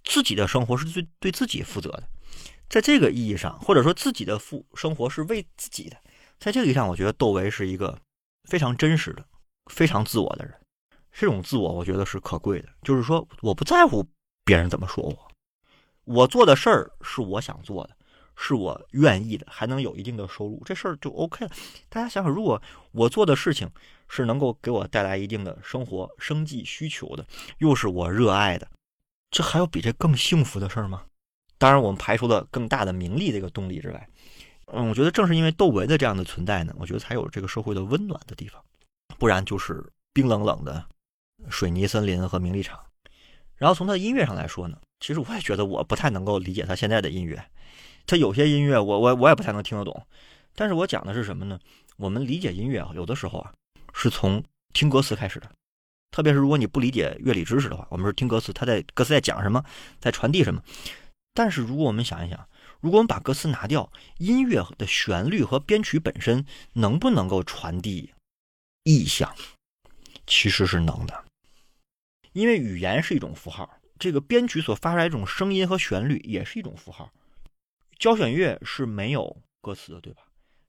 [0.04, 2.04] 自己的生活是最对自己负责的。
[2.68, 5.96] 在这个意义上，或者说自己的负生活是为自己的，
[6.38, 7.98] 在这个意义上，我觉得窦唯是一个
[8.48, 9.24] 非常真实的、
[9.70, 10.54] 非常自我的人。
[11.12, 12.68] 这种自我，我觉得是可贵的。
[12.82, 14.04] 就是说，我不在乎
[14.44, 15.30] 别人怎么说我，
[16.04, 17.96] 我做的事儿是我想做的，
[18.36, 21.50] 是我愿意的，还能有一定的收入，这事儿就 OK 了。
[21.88, 22.60] 大家想想，如果
[22.92, 23.70] 我做的事情
[24.08, 27.26] 是能够给我带来一定的生活生计需求的，
[27.58, 28.68] 又是我热爱的，
[29.30, 31.04] 这还有比这更幸福的事儿吗？
[31.58, 34.08] 当然，我们排除了更大的名利这个动力之外，
[34.66, 38.62] 嗯，我觉得正是因为窦唯的这样的存在呢，我觉得才有这个社会的温暖的地方，
[39.18, 40.84] 不然就是冰冷冷的。
[41.50, 42.78] 水泥森林和名利场，
[43.56, 47.44] 然后从他的音乐上来说呢，其实我也觉得我不太能够理解他现在的音乐，
[48.06, 50.06] 它有些音乐我我我也不太能听得懂，
[50.54, 51.58] 但是我讲的是什么呢？
[51.96, 53.52] 我们理解音乐，有的时候啊
[53.92, 55.50] 是从听歌词开始的，
[56.10, 59.64] 特别是如果你不理解乐理知识的话，我们是听歌词，它在歌词在讲什么，
[60.00, 60.62] 在传递什么。
[61.32, 62.48] 但是如果我们想一想，
[62.80, 68.12] 如果我们把歌词拿掉，音乐的旋律和编曲本身能不能够传递
[68.82, 69.34] 意象？
[70.26, 71.24] 其实是能的，
[72.32, 77.10] 因为语言是一种符号，这个编曲所发出来这种声音和旋律也是一种符号。
[77.98, 80.22] 交响乐是没有歌词的，对吧？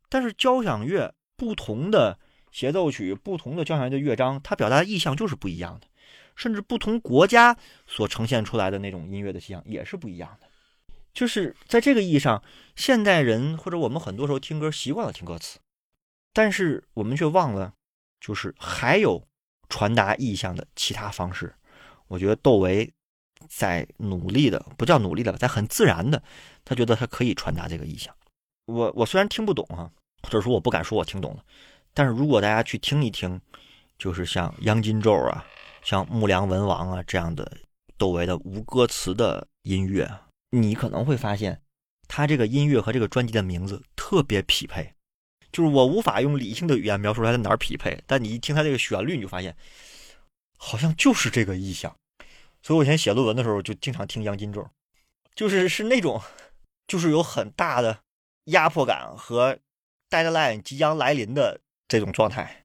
[0.10, 2.18] 但是交响乐不同的
[2.52, 5.88] 协奏曲、不同的交响乐的乐章，它表达的意象就是不一样的，
[6.36, 10.48] 甚至不同国家所呈现出来的那种音乐的气象也是不一样的。
[11.14, 12.44] 就是在这个意义上，
[12.76, 15.60] 现代人或者我们很多时候听歌习惯了听歌词，
[16.34, 17.74] 但是我们却忘了，
[18.20, 19.26] 就是还有
[19.70, 21.56] 传达意象的其他方式。
[22.08, 22.94] 我觉得窦唯
[23.50, 26.22] 在努力的，不叫努力的在很自然的，
[26.64, 28.14] 他觉得他可以传达这个意象。
[28.66, 29.90] 我我虽然听不懂啊，
[30.24, 31.44] 或者说我不敢说我听懂了，
[31.94, 33.40] 但是如果大家去听一听，
[33.98, 35.46] 就是像《央金咒》啊，
[35.84, 37.50] 像《木良文王》啊这样的
[37.98, 40.10] 窦唯的无歌词的音乐，
[40.50, 41.62] 你可能会发现，
[42.08, 44.94] 他这个音乐和这个专辑的名字特别匹配。
[45.52, 49.56] 就是我无法用理性的语言描述出来在哪儿匹配，但你一听他这个旋律，你就发现
[50.58, 51.96] 好像就是这个意象。
[52.66, 54.62] 所以我以前写论文的时候就经常听《央金咒》，
[55.36, 56.20] 就是是那种，
[56.88, 58.00] 就是有很大的。
[58.46, 59.58] 压迫感和
[60.08, 62.64] deadline 即将来临的这种状态，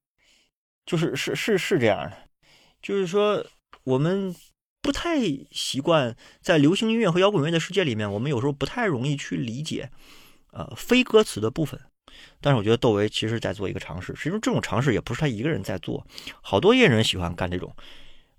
[0.84, 2.28] 就是是是是这样的，
[2.82, 3.46] 就是说
[3.84, 4.36] 我们
[4.82, 5.18] 不太
[5.50, 9.90] 习惯在流行音乐和摇滚乐的世界里面，我们有时候不太容易去理解，
[10.52, 11.80] 呃，非歌词的部分。
[12.42, 16.06] 但是我觉得窦唯其实在做一个尝试，实际上这种尝试也不是他一个人在做，
[16.42, 17.74] 好多艺人喜欢干这种。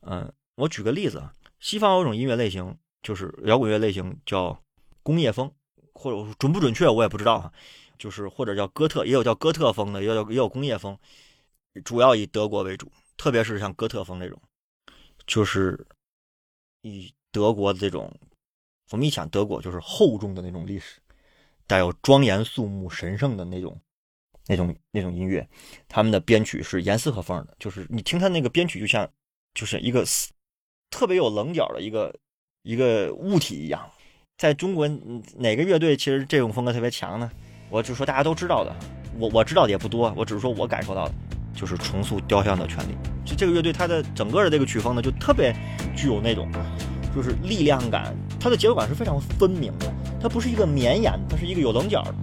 [0.01, 4.61] 嗯，我举个例子啊，西方有种音乐类型，就是摇滚乐类型叫
[5.01, 5.49] 工业风。
[5.93, 7.53] 或者准不准确我也不知道哈，
[7.99, 10.97] 就是或者叫哥特，也有叫哥特风的，也有也有工业风，
[11.83, 14.41] 主要以德国为主，特别是像哥特风这种，
[15.27, 15.85] 就是
[16.81, 18.11] 以德国的这种，
[18.89, 20.99] 我们一想德国就是厚重的那种历史，
[21.67, 23.79] 带有庄严肃穆、神圣的那种
[24.47, 25.47] 那种那种音乐，
[25.87, 29.07] 他们的编曲是严丝合缝的，就是你听他那个编曲就像
[29.53, 30.03] 就是一个
[30.91, 32.13] 特别有棱角的一个
[32.61, 33.81] 一个物体一样。
[34.37, 34.87] 在中国
[35.37, 37.31] 哪个乐队其实这种风格特别强呢？
[37.69, 38.75] 我就说大家都知道的，
[39.17, 41.13] 我我知道的也不多，我只是说我感受到的，
[41.55, 42.95] 就是重塑雕像的权利。
[43.23, 45.55] 就这个乐队，它的整个的这个曲风呢，就特别
[45.95, 46.51] 具有那种，
[47.15, 52.15] 就是力量感，它的节奏感是非常分明的，它不是一个绵延，它是一个有棱角的。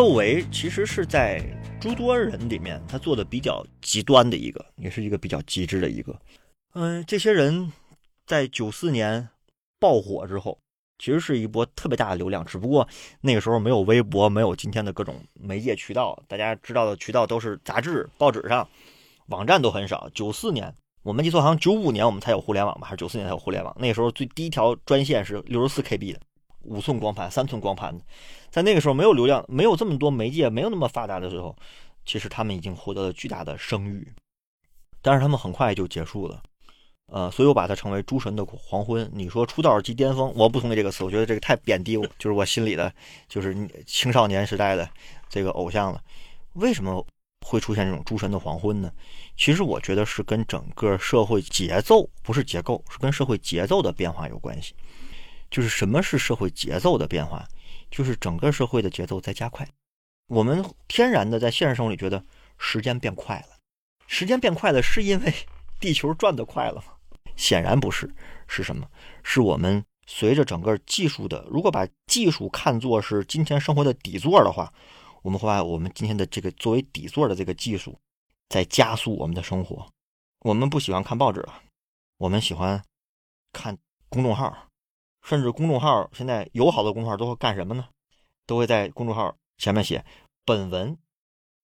[0.00, 1.44] 窦唯其实是在。
[1.78, 6.18] 诸多人里面，他做的比较极端的一个，也是一个比较极致的一个。
[6.72, 7.70] 嗯，这些人
[8.26, 9.28] 在九四年
[9.78, 10.58] 爆火之后，
[10.98, 12.88] 其实是一波特别大的流量，只不过
[13.20, 18.66] 那个时候没有微博，没有今天的各种媒介渠道，大家知道的渠道都是杂志、报纸上，
[19.28, 20.10] 网站都很少。
[20.14, 23.74] 九四年，我没记错，好像九五年我们才有互联网吧，还是九四年才有互联网？
[23.78, 26.20] 那时候最低一条专线是六十四 KB 的，
[26.62, 27.98] 五寸光盘、三寸光盘。
[28.50, 31.56] 在那个时候没有流量，没有这么多媒介，没有那么发达的时候，
[32.04, 34.12] 其实他们已经获得了巨大的声誉，
[35.00, 36.42] 但是他们很快就结束了，
[37.12, 39.08] 呃，所以我把它称为“诸神的黄昏”。
[39.14, 42.92] 你说出道即巅峰，我不同意这个词，我觉得这个太贬低， 就是我心里的，
[43.28, 44.88] 就是青少年时代的
[45.28, 46.02] 这个偶像了。
[46.54, 47.06] 为什么
[47.46, 48.92] 会出现这种“诸神的黄昏”呢？
[49.36, 54.74] 其实我觉得是跟整个社会节奏，不是结构，是跟社会节奏的变化有关系。
[55.50, 57.46] 就是什么是社会节奏的变化？
[57.90, 59.68] 就是整个社会的节奏在加快，
[60.28, 62.24] 我们天然的在现实生活里觉得
[62.56, 63.58] 时间变快了，
[64.06, 65.34] 时间变快了是因为
[65.80, 66.94] 地球转得快了吗？
[67.34, 68.08] 显然不是，
[68.46, 68.88] 是什么？
[69.24, 74.72] 是我们随着整个技术的，如果把技术看作是今天生活的底座的话，
[75.22, 77.98] 我们会把我们今天的这个作为底座的这个技术
[78.48, 79.88] 在加速我们的生活。
[80.42, 81.62] 我们不喜欢看报纸了，
[82.18, 82.80] 我们喜欢
[83.52, 83.76] 看
[84.08, 84.69] 公众号。
[85.22, 87.88] 甚至公众号现在有好多公众号都会干什么呢？
[88.46, 90.04] 都会在公众号前面写
[90.44, 90.96] 本文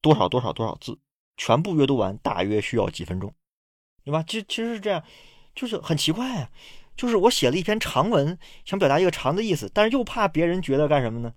[0.01, 0.99] 多少多少多少字，
[1.37, 3.35] 全部阅读完大约需要几分钟，
[4.05, 4.23] 对吧？
[4.23, 5.03] 其其实是这样，
[5.55, 6.51] 就是很奇怪啊。
[6.97, 11.35] 就是我写了一篇长文，想表达一个长的意思，但是又怕别人觉得干什么呢？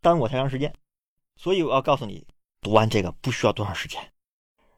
[0.00, 0.74] 耽误我太长时间，
[1.36, 2.26] 所以我要告诉你，
[2.60, 4.12] 读完这个不需要多长时间。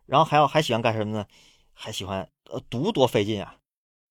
[0.04, 1.26] 然后还要还喜欢干什么呢？
[1.72, 3.56] 还喜欢呃读多费劲啊，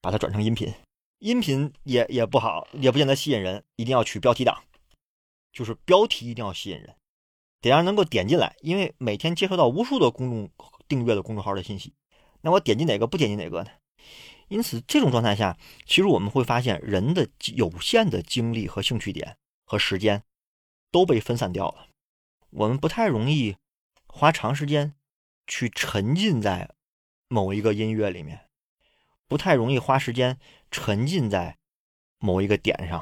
[0.01, 0.73] 把它转成音频。
[1.21, 3.63] 音频也也不好，也不见得吸引人。
[3.75, 4.63] 一定要取标题党，
[5.53, 6.95] 就是标题一定要吸引人，
[7.61, 8.55] 得让人能够点进来。
[8.61, 10.49] 因为每天接收到无数的公众
[10.87, 11.93] 订阅的公众号的信息，
[12.41, 13.69] 那我点击哪个不点击哪个呢？
[14.47, 20.23] 因此，这种状态下，其实我们会发现，人的有限的精力和兴趣点和时间
[20.89, 21.87] 都被分散掉了。
[22.49, 23.55] 我们不太容易
[24.07, 24.95] 花长时间
[25.45, 26.71] 去沉浸在
[27.27, 28.49] 某一个音乐里面，
[29.31, 30.37] 不太容易花时间
[30.71, 31.55] 沉浸在
[32.19, 33.01] 某一个点上。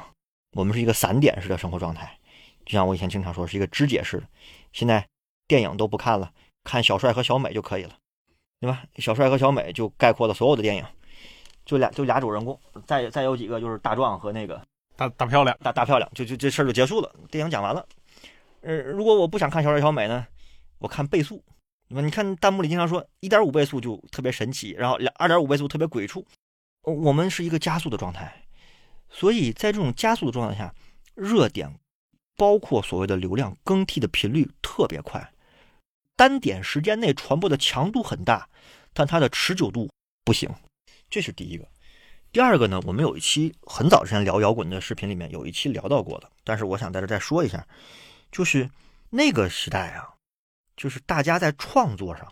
[0.52, 2.16] 我们是一个散点式的生活状态，
[2.64, 4.28] 就像我以前经常说，是一个肢解式的。
[4.72, 5.04] 现在
[5.48, 7.96] 电影都不看了，看小帅和小美就可以了，
[8.60, 8.84] 对吧？
[8.98, 10.84] 小帅和小美就概括了所有的电影。
[11.64, 14.64] 就俩就俩主人公，再再有几个就是大壮和那个
[14.94, 17.84] 大大漂亮，大大漂亮，就就这事儿就结束了，电影讲完了。
[18.60, 20.24] 呃，如果我不想看小帅小美呢，
[20.78, 21.42] 我看倍速。
[21.90, 26.24] 你看弹幕里经常说一点五倍速就特别神奇，然后两二点五倍速特别鬼畜。
[26.82, 28.44] 我们是一个加速的状态，
[29.10, 30.74] 所以在这种加速的状态下，
[31.14, 31.74] 热点
[32.36, 35.32] 包括所谓的流量更替的频率特别快，
[36.16, 38.48] 单点时间内传播的强度很大，
[38.94, 39.90] 但它的持久度
[40.24, 40.48] 不行。
[41.10, 41.68] 这是第一个，
[42.30, 42.80] 第二个呢？
[42.86, 47.66] 我们有一期很早之前聊摇滚的视频里面有一期聊到过的，但是我想在这再说一下，
[48.30, 48.70] 就是
[49.10, 50.14] 那个时代啊，
[50.80, 52.26] 就是大家在创作上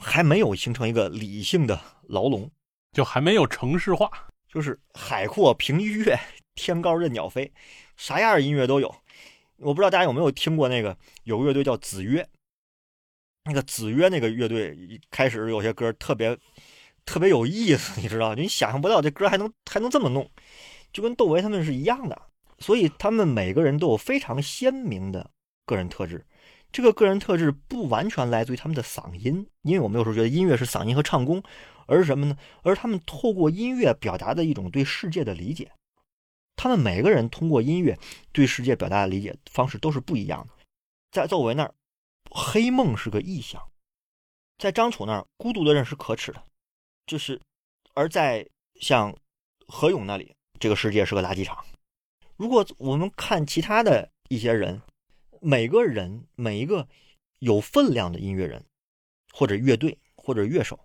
[0.00, 2.50] 还没有形成一个理性的牢笼，
[2.92, 4.10] 就还没有城市化，
[4.48, 6.18] 就是海阔凭鱼跃，
[6.54, 7.52] 天高任鸟飞，
[7.98, 8.88] 啥样的音乐都有。
[9.58, 12.26] 我不知道大家有没有听过那个有个乐队叫子曰，
[13.44, 16.38] 那个子曰那个乐队一开始有些歌特别。
[17.04, 18.34] 特别有意思，你知道？
[18.34, 20.28] 你想象不到这歌还能还能这么弄，
[20.92, 22.20] 就跟窦唯他们是一样的。
[22.58, 25.30] 所以他们每个人都有非常鲜明的
[25.64, 26.26] 个人特质。
[26.76, 31.42] 这个个人特质不完全来自于他们的嗓音，因为我们有时候觉得音乐是嗓音和唱功，
[31.86, 32.36] 而是什么呢？
[32.62, 35.72] 而他们透过音乐表达的一种对世界的理解。
[36.54, 37.98] 他们每个人通过音乐
[38.30, 40.52] 对世界表达的理解方式都是不一样的。
[41.10, 41.74] 在窦唯那儿，
[42.30, 43.58] 黑梦是个意象；
[44.58, 46.42] 在张楚那儿，孤独的人是可耻的。
[47.06, 47.40] 就是，
[47.94, 48.46] 而在
[48.82, 49.16] 像
[49.66, 51.64] 何勇那里，这个世界是个垃圾场。
[52.36, 54.78] 如果我们看其他的一些人，
[55.40, 56.88] 每个人每一个
[57.38, 58.64] 有分量的音乐人，
[59.32, 60.78] 或者乐队或者乐手，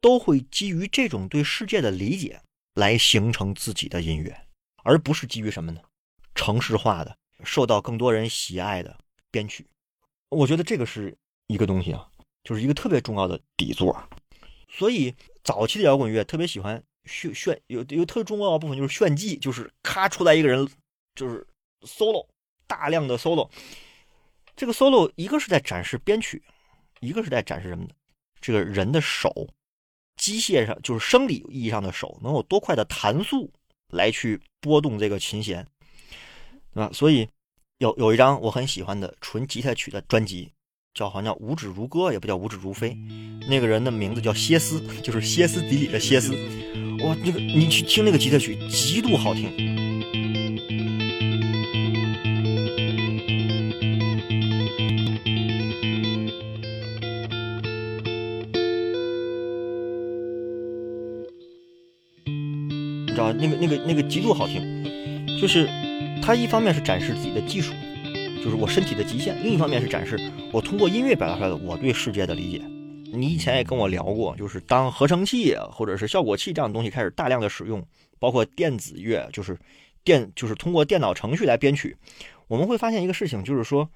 [0.00, 2.40] 都会基于这种对世界的理解
[2.74, 4.46] 来形成自己的音乐，
[4.82, 5.80] 而不是基于什么呢？
[6.34, 8.98] 城市化的、受到更多人喜爱的
[9.30, 9.66] 编曲。
[10.28, 11.16] 我觉得这个是
[11.46, 12.08] 一个东西啊，
[12.44, 13.96] 就是一个特别重要的底座。
[14.68, 20.68] 所以早期的摇滚乐特别喜欢炫炫，有有特别重要的部分就是炫技，就是咔出来一个人
[21.14, 21.46] 就是
[21.82, 22.26] solo，
[22.66, 23.48] 大量的 solo。
[24.56, 26.42] 这个 solo 一个是在展示编曲，
[27.00, 27.90] 一个是在展示什么呢？
[28.40, 29.48] 这个人的手，
[30.16, 33.52] 机械上就是生理意义上的手能有多快的弹速
[33.92, 35.66] 来去拨动这个琴弦，
[36.72, 36.90] 对吧？
[36.92, 37.28] 所以
[37.78, 40.50] 有有一张我很喜欢的纯吉他曲的专辑。
[40.94, 42.96] 叫好像叫无指如歌，也不叫无指如飞。
[43.46, 46.32] 那个人的名字叫歇斯，就是歇斯底里的歇斯。
[47.04, 49.85] 哇，那个你去听那个吉他曲，极度好听。
[63.38, 64.84] 那个那个那个极度好听，
[65.40, 65.68] 就是
[66.22, 67.72] 他一方面是展示自己的技术。
[68.42, 70.16] 就是我身体的极限，另一方面是展示
[70.52, 72.58] 我通过音乐表达出来的我对世界的理解。
[73.12, 77.84] 你以前也跟我聊过，就是当合成器或者是效果器这样的东西开始大量的使用，
[78.20, 79.58] 包括电子乐，就是
[80.04, 81.96] 电就是通过电脑程序来编曲，
[82.46, 83.88] 我们会发现一个事情，就是说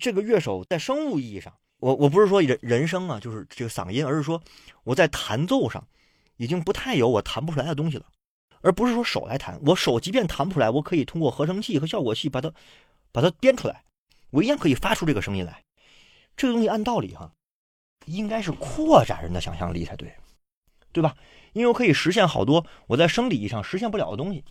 [0.00, 4.40] 这个乐手在生物意义上，我我不是说人人声啊，就是这个嗓音，而是说
[4.84, 5.86] 我在弹奏上
[6.38, 8.06] 已经不太有我弹不出来的东西了，
[8.64, 12.52] 而不是说手来弹，我手即便弹不出来，我可以通过合成器和效果器把它。
[13.12, 13.84] 把它编出来，
[14.30, 15.62] 我一样可以发出这个声音来。
[16.36, 17.30] 这个东西按道理哈，
[18.06, 20.12] 应该是扩展人的想象力才对，
[20.90, 21.14] 对吧？
[21.52, 24.42] 因为我可以实现好多我在生理意义上实现不了的东西。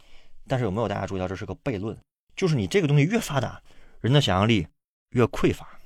[0.47, 1.97] 但是有没有大家注意到这是个悖论？
[2.37, 3.61] 就是你这个东西越发达，
[3.99, 4.65] 人的想象力
[5.09, 5.77] 越匮乏。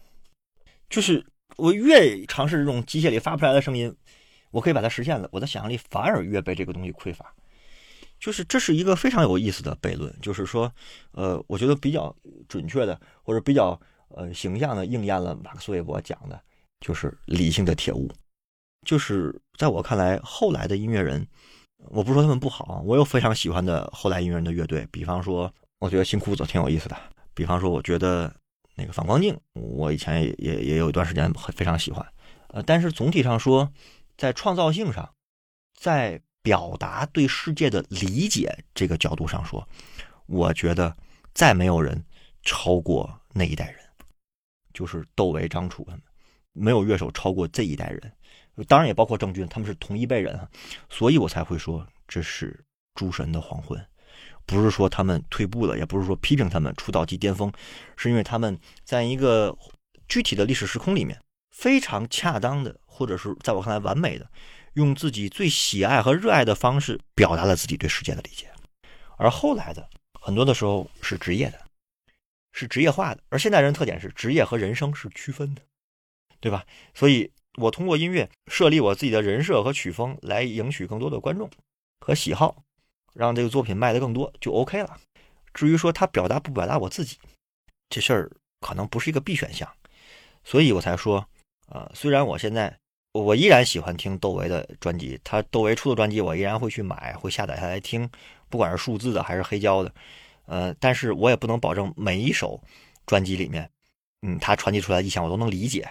[0.88, 3.92] 就是我越尝试这种机械里发不出来的声音，
[4.52, 7.34] 我可以把它实现了，我的想象力反而越被这个东西匮乏。
[8.20, 10.72] 就是这是一个非常有意思的悖论，就是说，
[11.12, 12.16] 呃，我觉得比较
[12.48, 16.40] 准确的或者比较呃形象的应验了马克思韦伯讲的，
[16.80, 18.10] 就是理性的铁屋。
[18.86, 21.28] 就是在我看来，后来的音乐人，
[21.90, 26.96] 我不说他们不好，我有非常喜欢的后来音乐人的乐队，比方说，我觉得新裤子挺有意思的；，
[27.34, 28.34] 比方说，我觉得
[28.76, 32.06] 那个反光镜，我以前也也也有一段时间非常喜欢。
[32.50, 33.70] 呃，但是总体上说，
[34.16, 35.14] 在创造性上，
[35.76, 39.68] 在表达对世界的理解这个角度上说，
[40.28, 40.96] 我觉得
[41.34, 42.02] 再没有人
[42.42, 43.82] 超过那一代人，
[44.74, 46.02] 就是窦唯、张楚他们，
[46.54, 48.14] 没有乐手超过这一代人。
[48.66, 50.48] 当然也包括郑钧，他们是同一辈人啊，
[50.90, 52.64] 所以我才会说这是
[52.96, 53.86] 诸神的黄昏，
[54.46, 57.52] 不是说他们退步了，也不是说批评他们出道即巅峰，
[57.98, 59.54] 是因为他们在一个
[60.08, 61.22] 具体的历史时空里面
[61.52, 64.32] 非常恰当的，或者是在我看来完美的，
[64.78, 68.48] 用自己最喜爱和热爱的方式表达了自己对世界的理解，
[69.18, 71.60] 而后来的很多的时候是职业的，
[72.54, 75.62] 是职业化的，而现代人特点是职业和人生是区分的，
[76.40, 76.66] 对吧？
[76.94, 77.32] 所以。
[77.60, 81.50] 我通过音乐设立我自己的人设和曲风，来赢取更多的观众
[82.00, 82.64] 和喜好，
[83.16, 85.00] 让这个作品卖得更多就 OK 了。
[85.56, 87.18] 至于说他表达不表达我自己，
[87.90, 89.68] 这事儿可能不是一个必选项，
[90.44, 91.28] 所以我才说，
[91.68, 92.78] 啊，虽然我现在
[93.22, 98.10] 我依然喜欢听窦唯的专辑，他窦唯出的专辑我依然会去买，会下载下来听，
[98.50, 99.94] 不管是数字的还是黑胶的，
[100.46, 102.62] 呃，但是我也不能保证每一首
[103.06, 103.70] 专辑里面，
[104.22, 105.88] 嗯，他传递出来的意象我都能理解，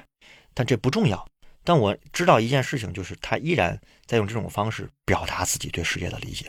[0.54, 1.26] 但这不重要。
[1.64, 6.48] 但我知道一件事情，就是他依然在用这种方式表达自己对世界的理解。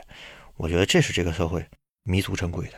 [0.57, 1.65] 我觉得这是这个社会
[2.03, 2.73] 弥足珍贵的。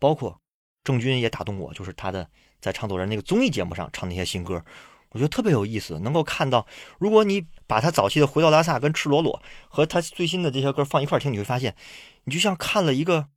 [0.00, 0.36] 包括
[0.82, 2.28] 郑钧也打动我，就是他的
[2.60, 4.64] 在唱作人那个综艺节目上唱那些新歌，
[5.10, 5.98] 我觉得特别有意思。
[6.00, 6.66] 能够看到，
[6.98, 11.76] 如果你把他早期的《回到拉萨》跟《赤裸裸》和他最新的这些歌放一块听，你会发现，
[12.24, 13.28] 你就像看了一个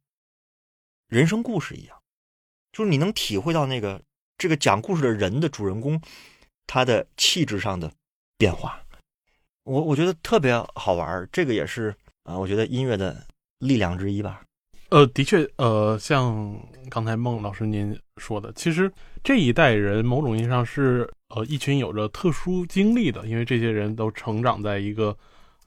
[1.08, 1.98] 人生故事一样，
[2.72, 4.02] 就是你能体会到那个
[4.38, 6.02] 这个讲故事的人的主人公
[6.68, 7.92] 他的气质上的。
[8.38, 8.84] 变化，
[9.66, 13.28] 我我觉得特别好玩这个也是啊，我觉得音乐的
[13.60, 14.42] 力量之一吧。
[14.92, 16.54] 呃，的确，呃，像
[16.90, 18.92] 刚才孟老师您说的，其实
[19.24, 25.18] 这一代人某种意义上是呃一群有着特殊经历的，因为这些人都成长在一个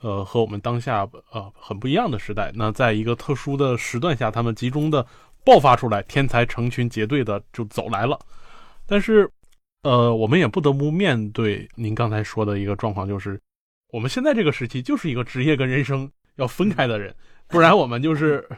[0.01, 2.53] 呃和我们当下呃很不一样的时代。
[2.55, 5.05] 那在一个特殊的时段下，他们集中的
[5.43, 8.19] 爆发出来，天才成群结队的就走来了，
[8.87, 9.29] 但是。
[9.85, 13.39] 呃，我们也不得不面对您刚才说的一个状况，就是
[13.93, 17.15] 我们现在这个时期就是一个职业跟人生要分开的人，
[17.49, 18.49] 不然我们就是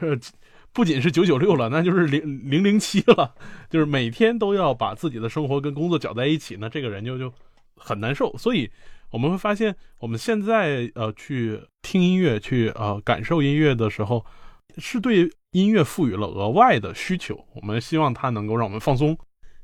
[0.76, 2.20] 不仅是九九六了， 那就是零
[2.50, 3.34] 零零七了，
[3.70, 7.32] 就是每天都要把自己的生活跟工作搅在一起，那这个人就就
[7.76, 8.36] 很难受。
[8.36, 8.70] 所以
[9.10, 14.22] 我们会发现，我们现在呃去听音乐、去呃感受音乐的时候，
[14.76, 19.16] 是对音乐赋予了额外的需求，我们希望它能够让我们放松。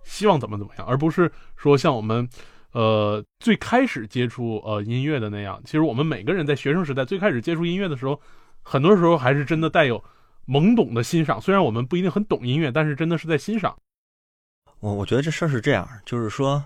[0.05, 2.27] 希望怎么怎么样，而不是说像我们，
[2.73, 5.61] 呃，最开始接触呃音乐的那样。
[5.67, 8.19] 其实我们每个人在学生时代最开始接触音乐的时候，
[8.63, 10.03] 很多时候还是真的带有
[10.47, 11.40] 懵懂的欣赏。
[11.40, 13.76] 虽然我们不一定很懂音乐，但是真的是在欣赏。
[14.80, 16.62] 我我觉得这事儿是这样，就是说，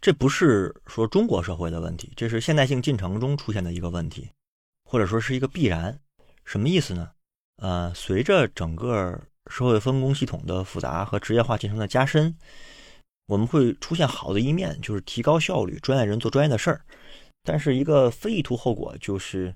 [0.00, 4.30] 这不是说中国社会的问题，这是现代性进程中出现的一个问题，
[4.84, 5.98] 或者说是一个必然。
[6.44, 7.10] 什么意思呢？
[7.56, 9.20] 呃，随着整个。
[9.48, 12.36] 社会分工系统的复杂和职业化进程的加深，
[13.26, 16.84] 我们会出现好的一面，就是提高效率，专业人做专业的事儿。
[17.44, 19.54] 但是一个非意图后果就是，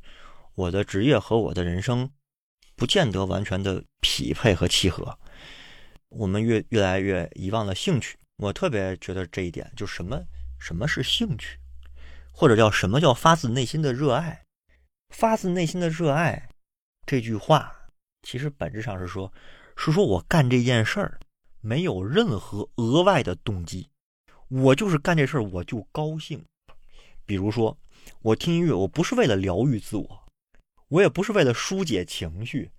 [0.55, 2.09] 我的职业和我的人生
[2.81, 5.19] 不见得完全的匹配和契合。
[6.09, 8.17] 我们越越来越遗忘了兴趣。
[8.39, 10.19] 我特别觉得这一点，就什么
[10.59, 11.59] 什么是兴趣，
[12.33, 14.47] 或者叫什么叫发自内心的热爱？
[15.11, 16.49] 发自内心的热爱
[17.05, 17.71] 这句话，
[18.23, 19.31] 其实本质上是说。
[19.77, 21.21] 是说，我干这件事儿
[21.61, 23.91] 没有任何额外的动机，
[24.49, 26.43] 我就是干这事儿我就高兴。
[27.27, 27.79] 比如说，
[28.23, 30.20] 我听音乐，我不是为了疗愈自我，
[30.91, 32.71] 我也不是为了疏解情绪，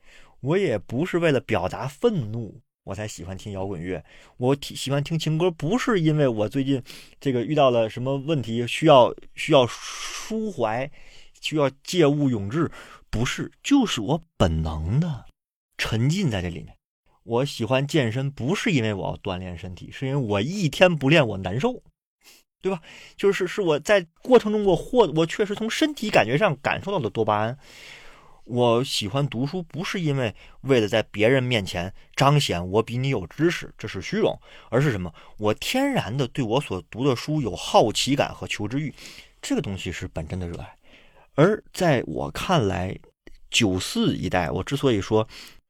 [0.41, 4.03] 我也不是为了表达愤怒，我才喜欢听摇滚乐。
[4.35, 6.83] 我喜欢听情歌，不是因为我最近
[7.21, 10.91] 这个遇到了什么问题，需要需要抒怀，
[11.39, 12.69] 需要借物咏志，
[13.09, 15.25] 不是，就是我本能的
[15.77, 16.75] 沉浸在这里面。
[17.23, 21.81] 我喜欢健身，不是因为我要锻炼身体，是因为我一天不练我难受，
[22.61, 22.81] 对吧？
[23.15, 27.57] 就是是我在过程中我获我确实从身体感觉上感受到了多巴胺。
[28.45, 34.39] 我喜欢读书，不是因为为了在别人面前彰显我比你有知识，这是虚荣，
[34.69, 35.13] 而是什么？
[35.37, 38.93] 我天然的对我所读的书有好奇感和求知欲，
[39.41, 40.75] 这个东西是本真的热爱。
[41.35, 42.97] 而在我看来，
[43.49, 45.27] 九四一代，我之所以说。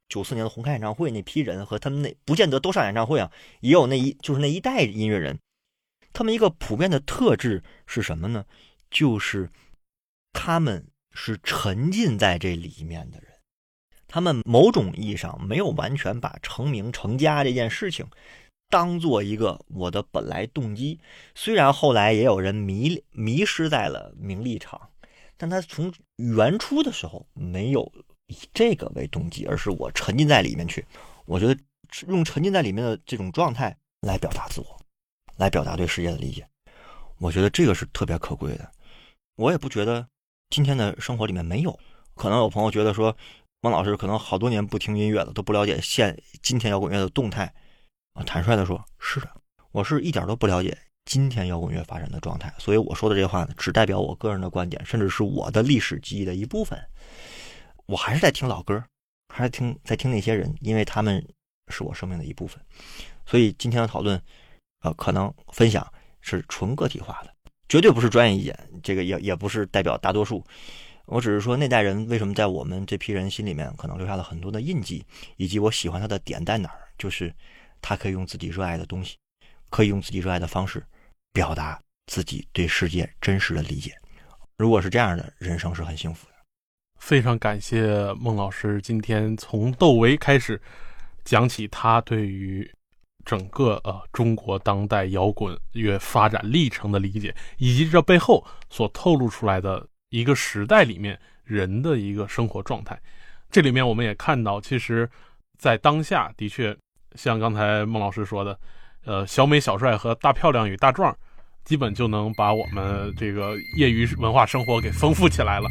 [0.08, 5.38] 九四年的红磡演唱会那批人和他们那不见得都上演唱会啊，也有那一就是那一代音乐人，
[6.12, 8.44] 他们一个普遍的特质是什么呢？
[8.90, 9.48] 就是
[10.34, 13.30] 他们是沉浸在这里面的人，
[14.06, 18.06] 他们某种意义上没有完全把成名成家这件事情
[18.68, 21.00] 当做一个我的本来动机。
[21.34, 24.90] 虽然后来也有人迷迷失在了名利场，
[25.36, 27.92] 但他从原初的时候没有。
[28.28, 30.82] 以这个为动机，而是我沉浸在里面去。
[31.26, 31.54] 我觉得
[32.08, 34.80] 用沉浸在里面的这种状态来表达自我，
[35.36, 36.48] 来表达对世界的理解，
[37.18, 38.72] 我觉得这个是特别可贵的。
[39.36, 40.08] 我也不觉得
[40.52, 41.80] 今天的生活里面没有。
[42.14, 43.16] 可能有朋友觉得说，
[43.62, 47.50] 汪老师可能好多年不听音乐了，都不了解现今天摇滚乐的动态
[48.12, 48.22] 啊。
[48.22, 49.30] 坦率的说，是的，
[49.70, 50.76] 我是一点都不了解
[51.06, 52.52] 今天摇滚乐发展的状态。
[52.58, 56.78] 所以我说的这话呢，只代表我个人的观点，甚至是我的历史记忆的一部分。
[57.86, 58.84] 我还是在听老歌，
[59.34, 61.26] 还是听在听那些人，因为他们
[61.68, 62.62] 是我生命的一部分。
[63.24, 64.22] 所以今天的讨论，
[64.82, 65.90] 呃，可能分享
[66.20, 67.31] 是纯个体化的，
[67.72, 70.44] 绝对不是专业意见，这个也也不是代表大多数。
[71.06, 75.02] 我只是说那代人为什么在我们这批人心里面可能留下了很多的印记，
[75.38, 77.34] 以及我喜欢他的点在哪儿，就是
[77.80, 79.16] 他可以用自己热爱的东西，
[79.70, 80.84] 可以用自己热爱的方式，
[81.32, 83.94] 表达自己对世界真实的理解。
[84.58, 86.34] 如果是这样的人生是很幸福的。
[87.00, 90.60] 非常感谢孟老师今天从窦唯开始
[91.24, 92.70] 讲起他对于
[93.24, 103.00] 整个呃中国当代摇滚乐发展历程的理解，以及这背后所透露出来的一个时代里面人的一个生活状态。
[103.50, 105.08] 这里面我们也看到，其实，
[105.58, 106.76] 在当下的确
[107.14, 108.58] 像刚才孟老师说的，
[109.04, 111.14] 呃，小美小帅和大漂亮与大壮，
[111.64, 115.68] 基本就能把我们这个业余文化生活给丰富起来了。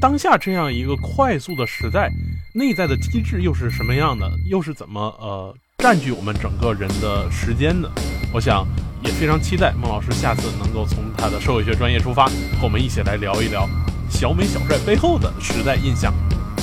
[0.00, 2.08] 当下这样一个快速的时代，
[2.54, 4.30] 内在的机制又是什么样的？
[4.46, 7.88] 又是怎么呃占据我们整个人的时间的？
[8.34, 8.66] 我想
[9.00, 13.64] 也非常期待孟老师下次能够从他的社会学专业出发，和我们一起来聊一聊
[14.10, 16.12] 小美小帅背后的时代印象。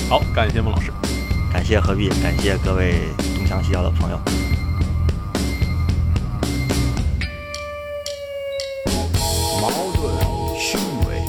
[0.09, 0.91] 好，感谢孟老师，
[1.49, 2.95] 感谢何必，感谢各位
[3.37, 4.19] 东乡西谣的朋友。
[9.61, 10.13] 矛盾、
[10.59, 11.23] 虚伪、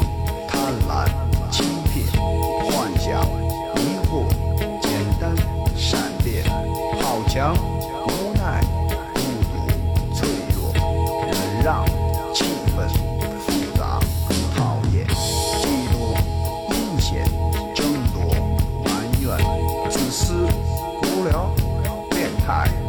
[0.48, 1.08] 贪婪、
[1.52, 1.62] 欺
[1.94, 2.04] 骗、
[2.64, 3.24] 幻想、
[3.76, 4.26] 迷惑、
[4.82, 5.32] 简单、
[5.76, 6.44] 善变、
[7.00, 7.54] 好强、
[11.66, 11.84] 让
[12.32, 12.44] 气
[12.76, 12.88] 氛
[13.40, 13.98] 复杂
[14.54, 16.16] 讨厌嫉妒
[16.72, 17.24] 阴险
[17.74, 18.32] 争夺
[18.84, 19.36] 埋怨
[19.90, 20.46] 自私
[21.02, 21.52] 无聊
[22.08, 22.85] 变态。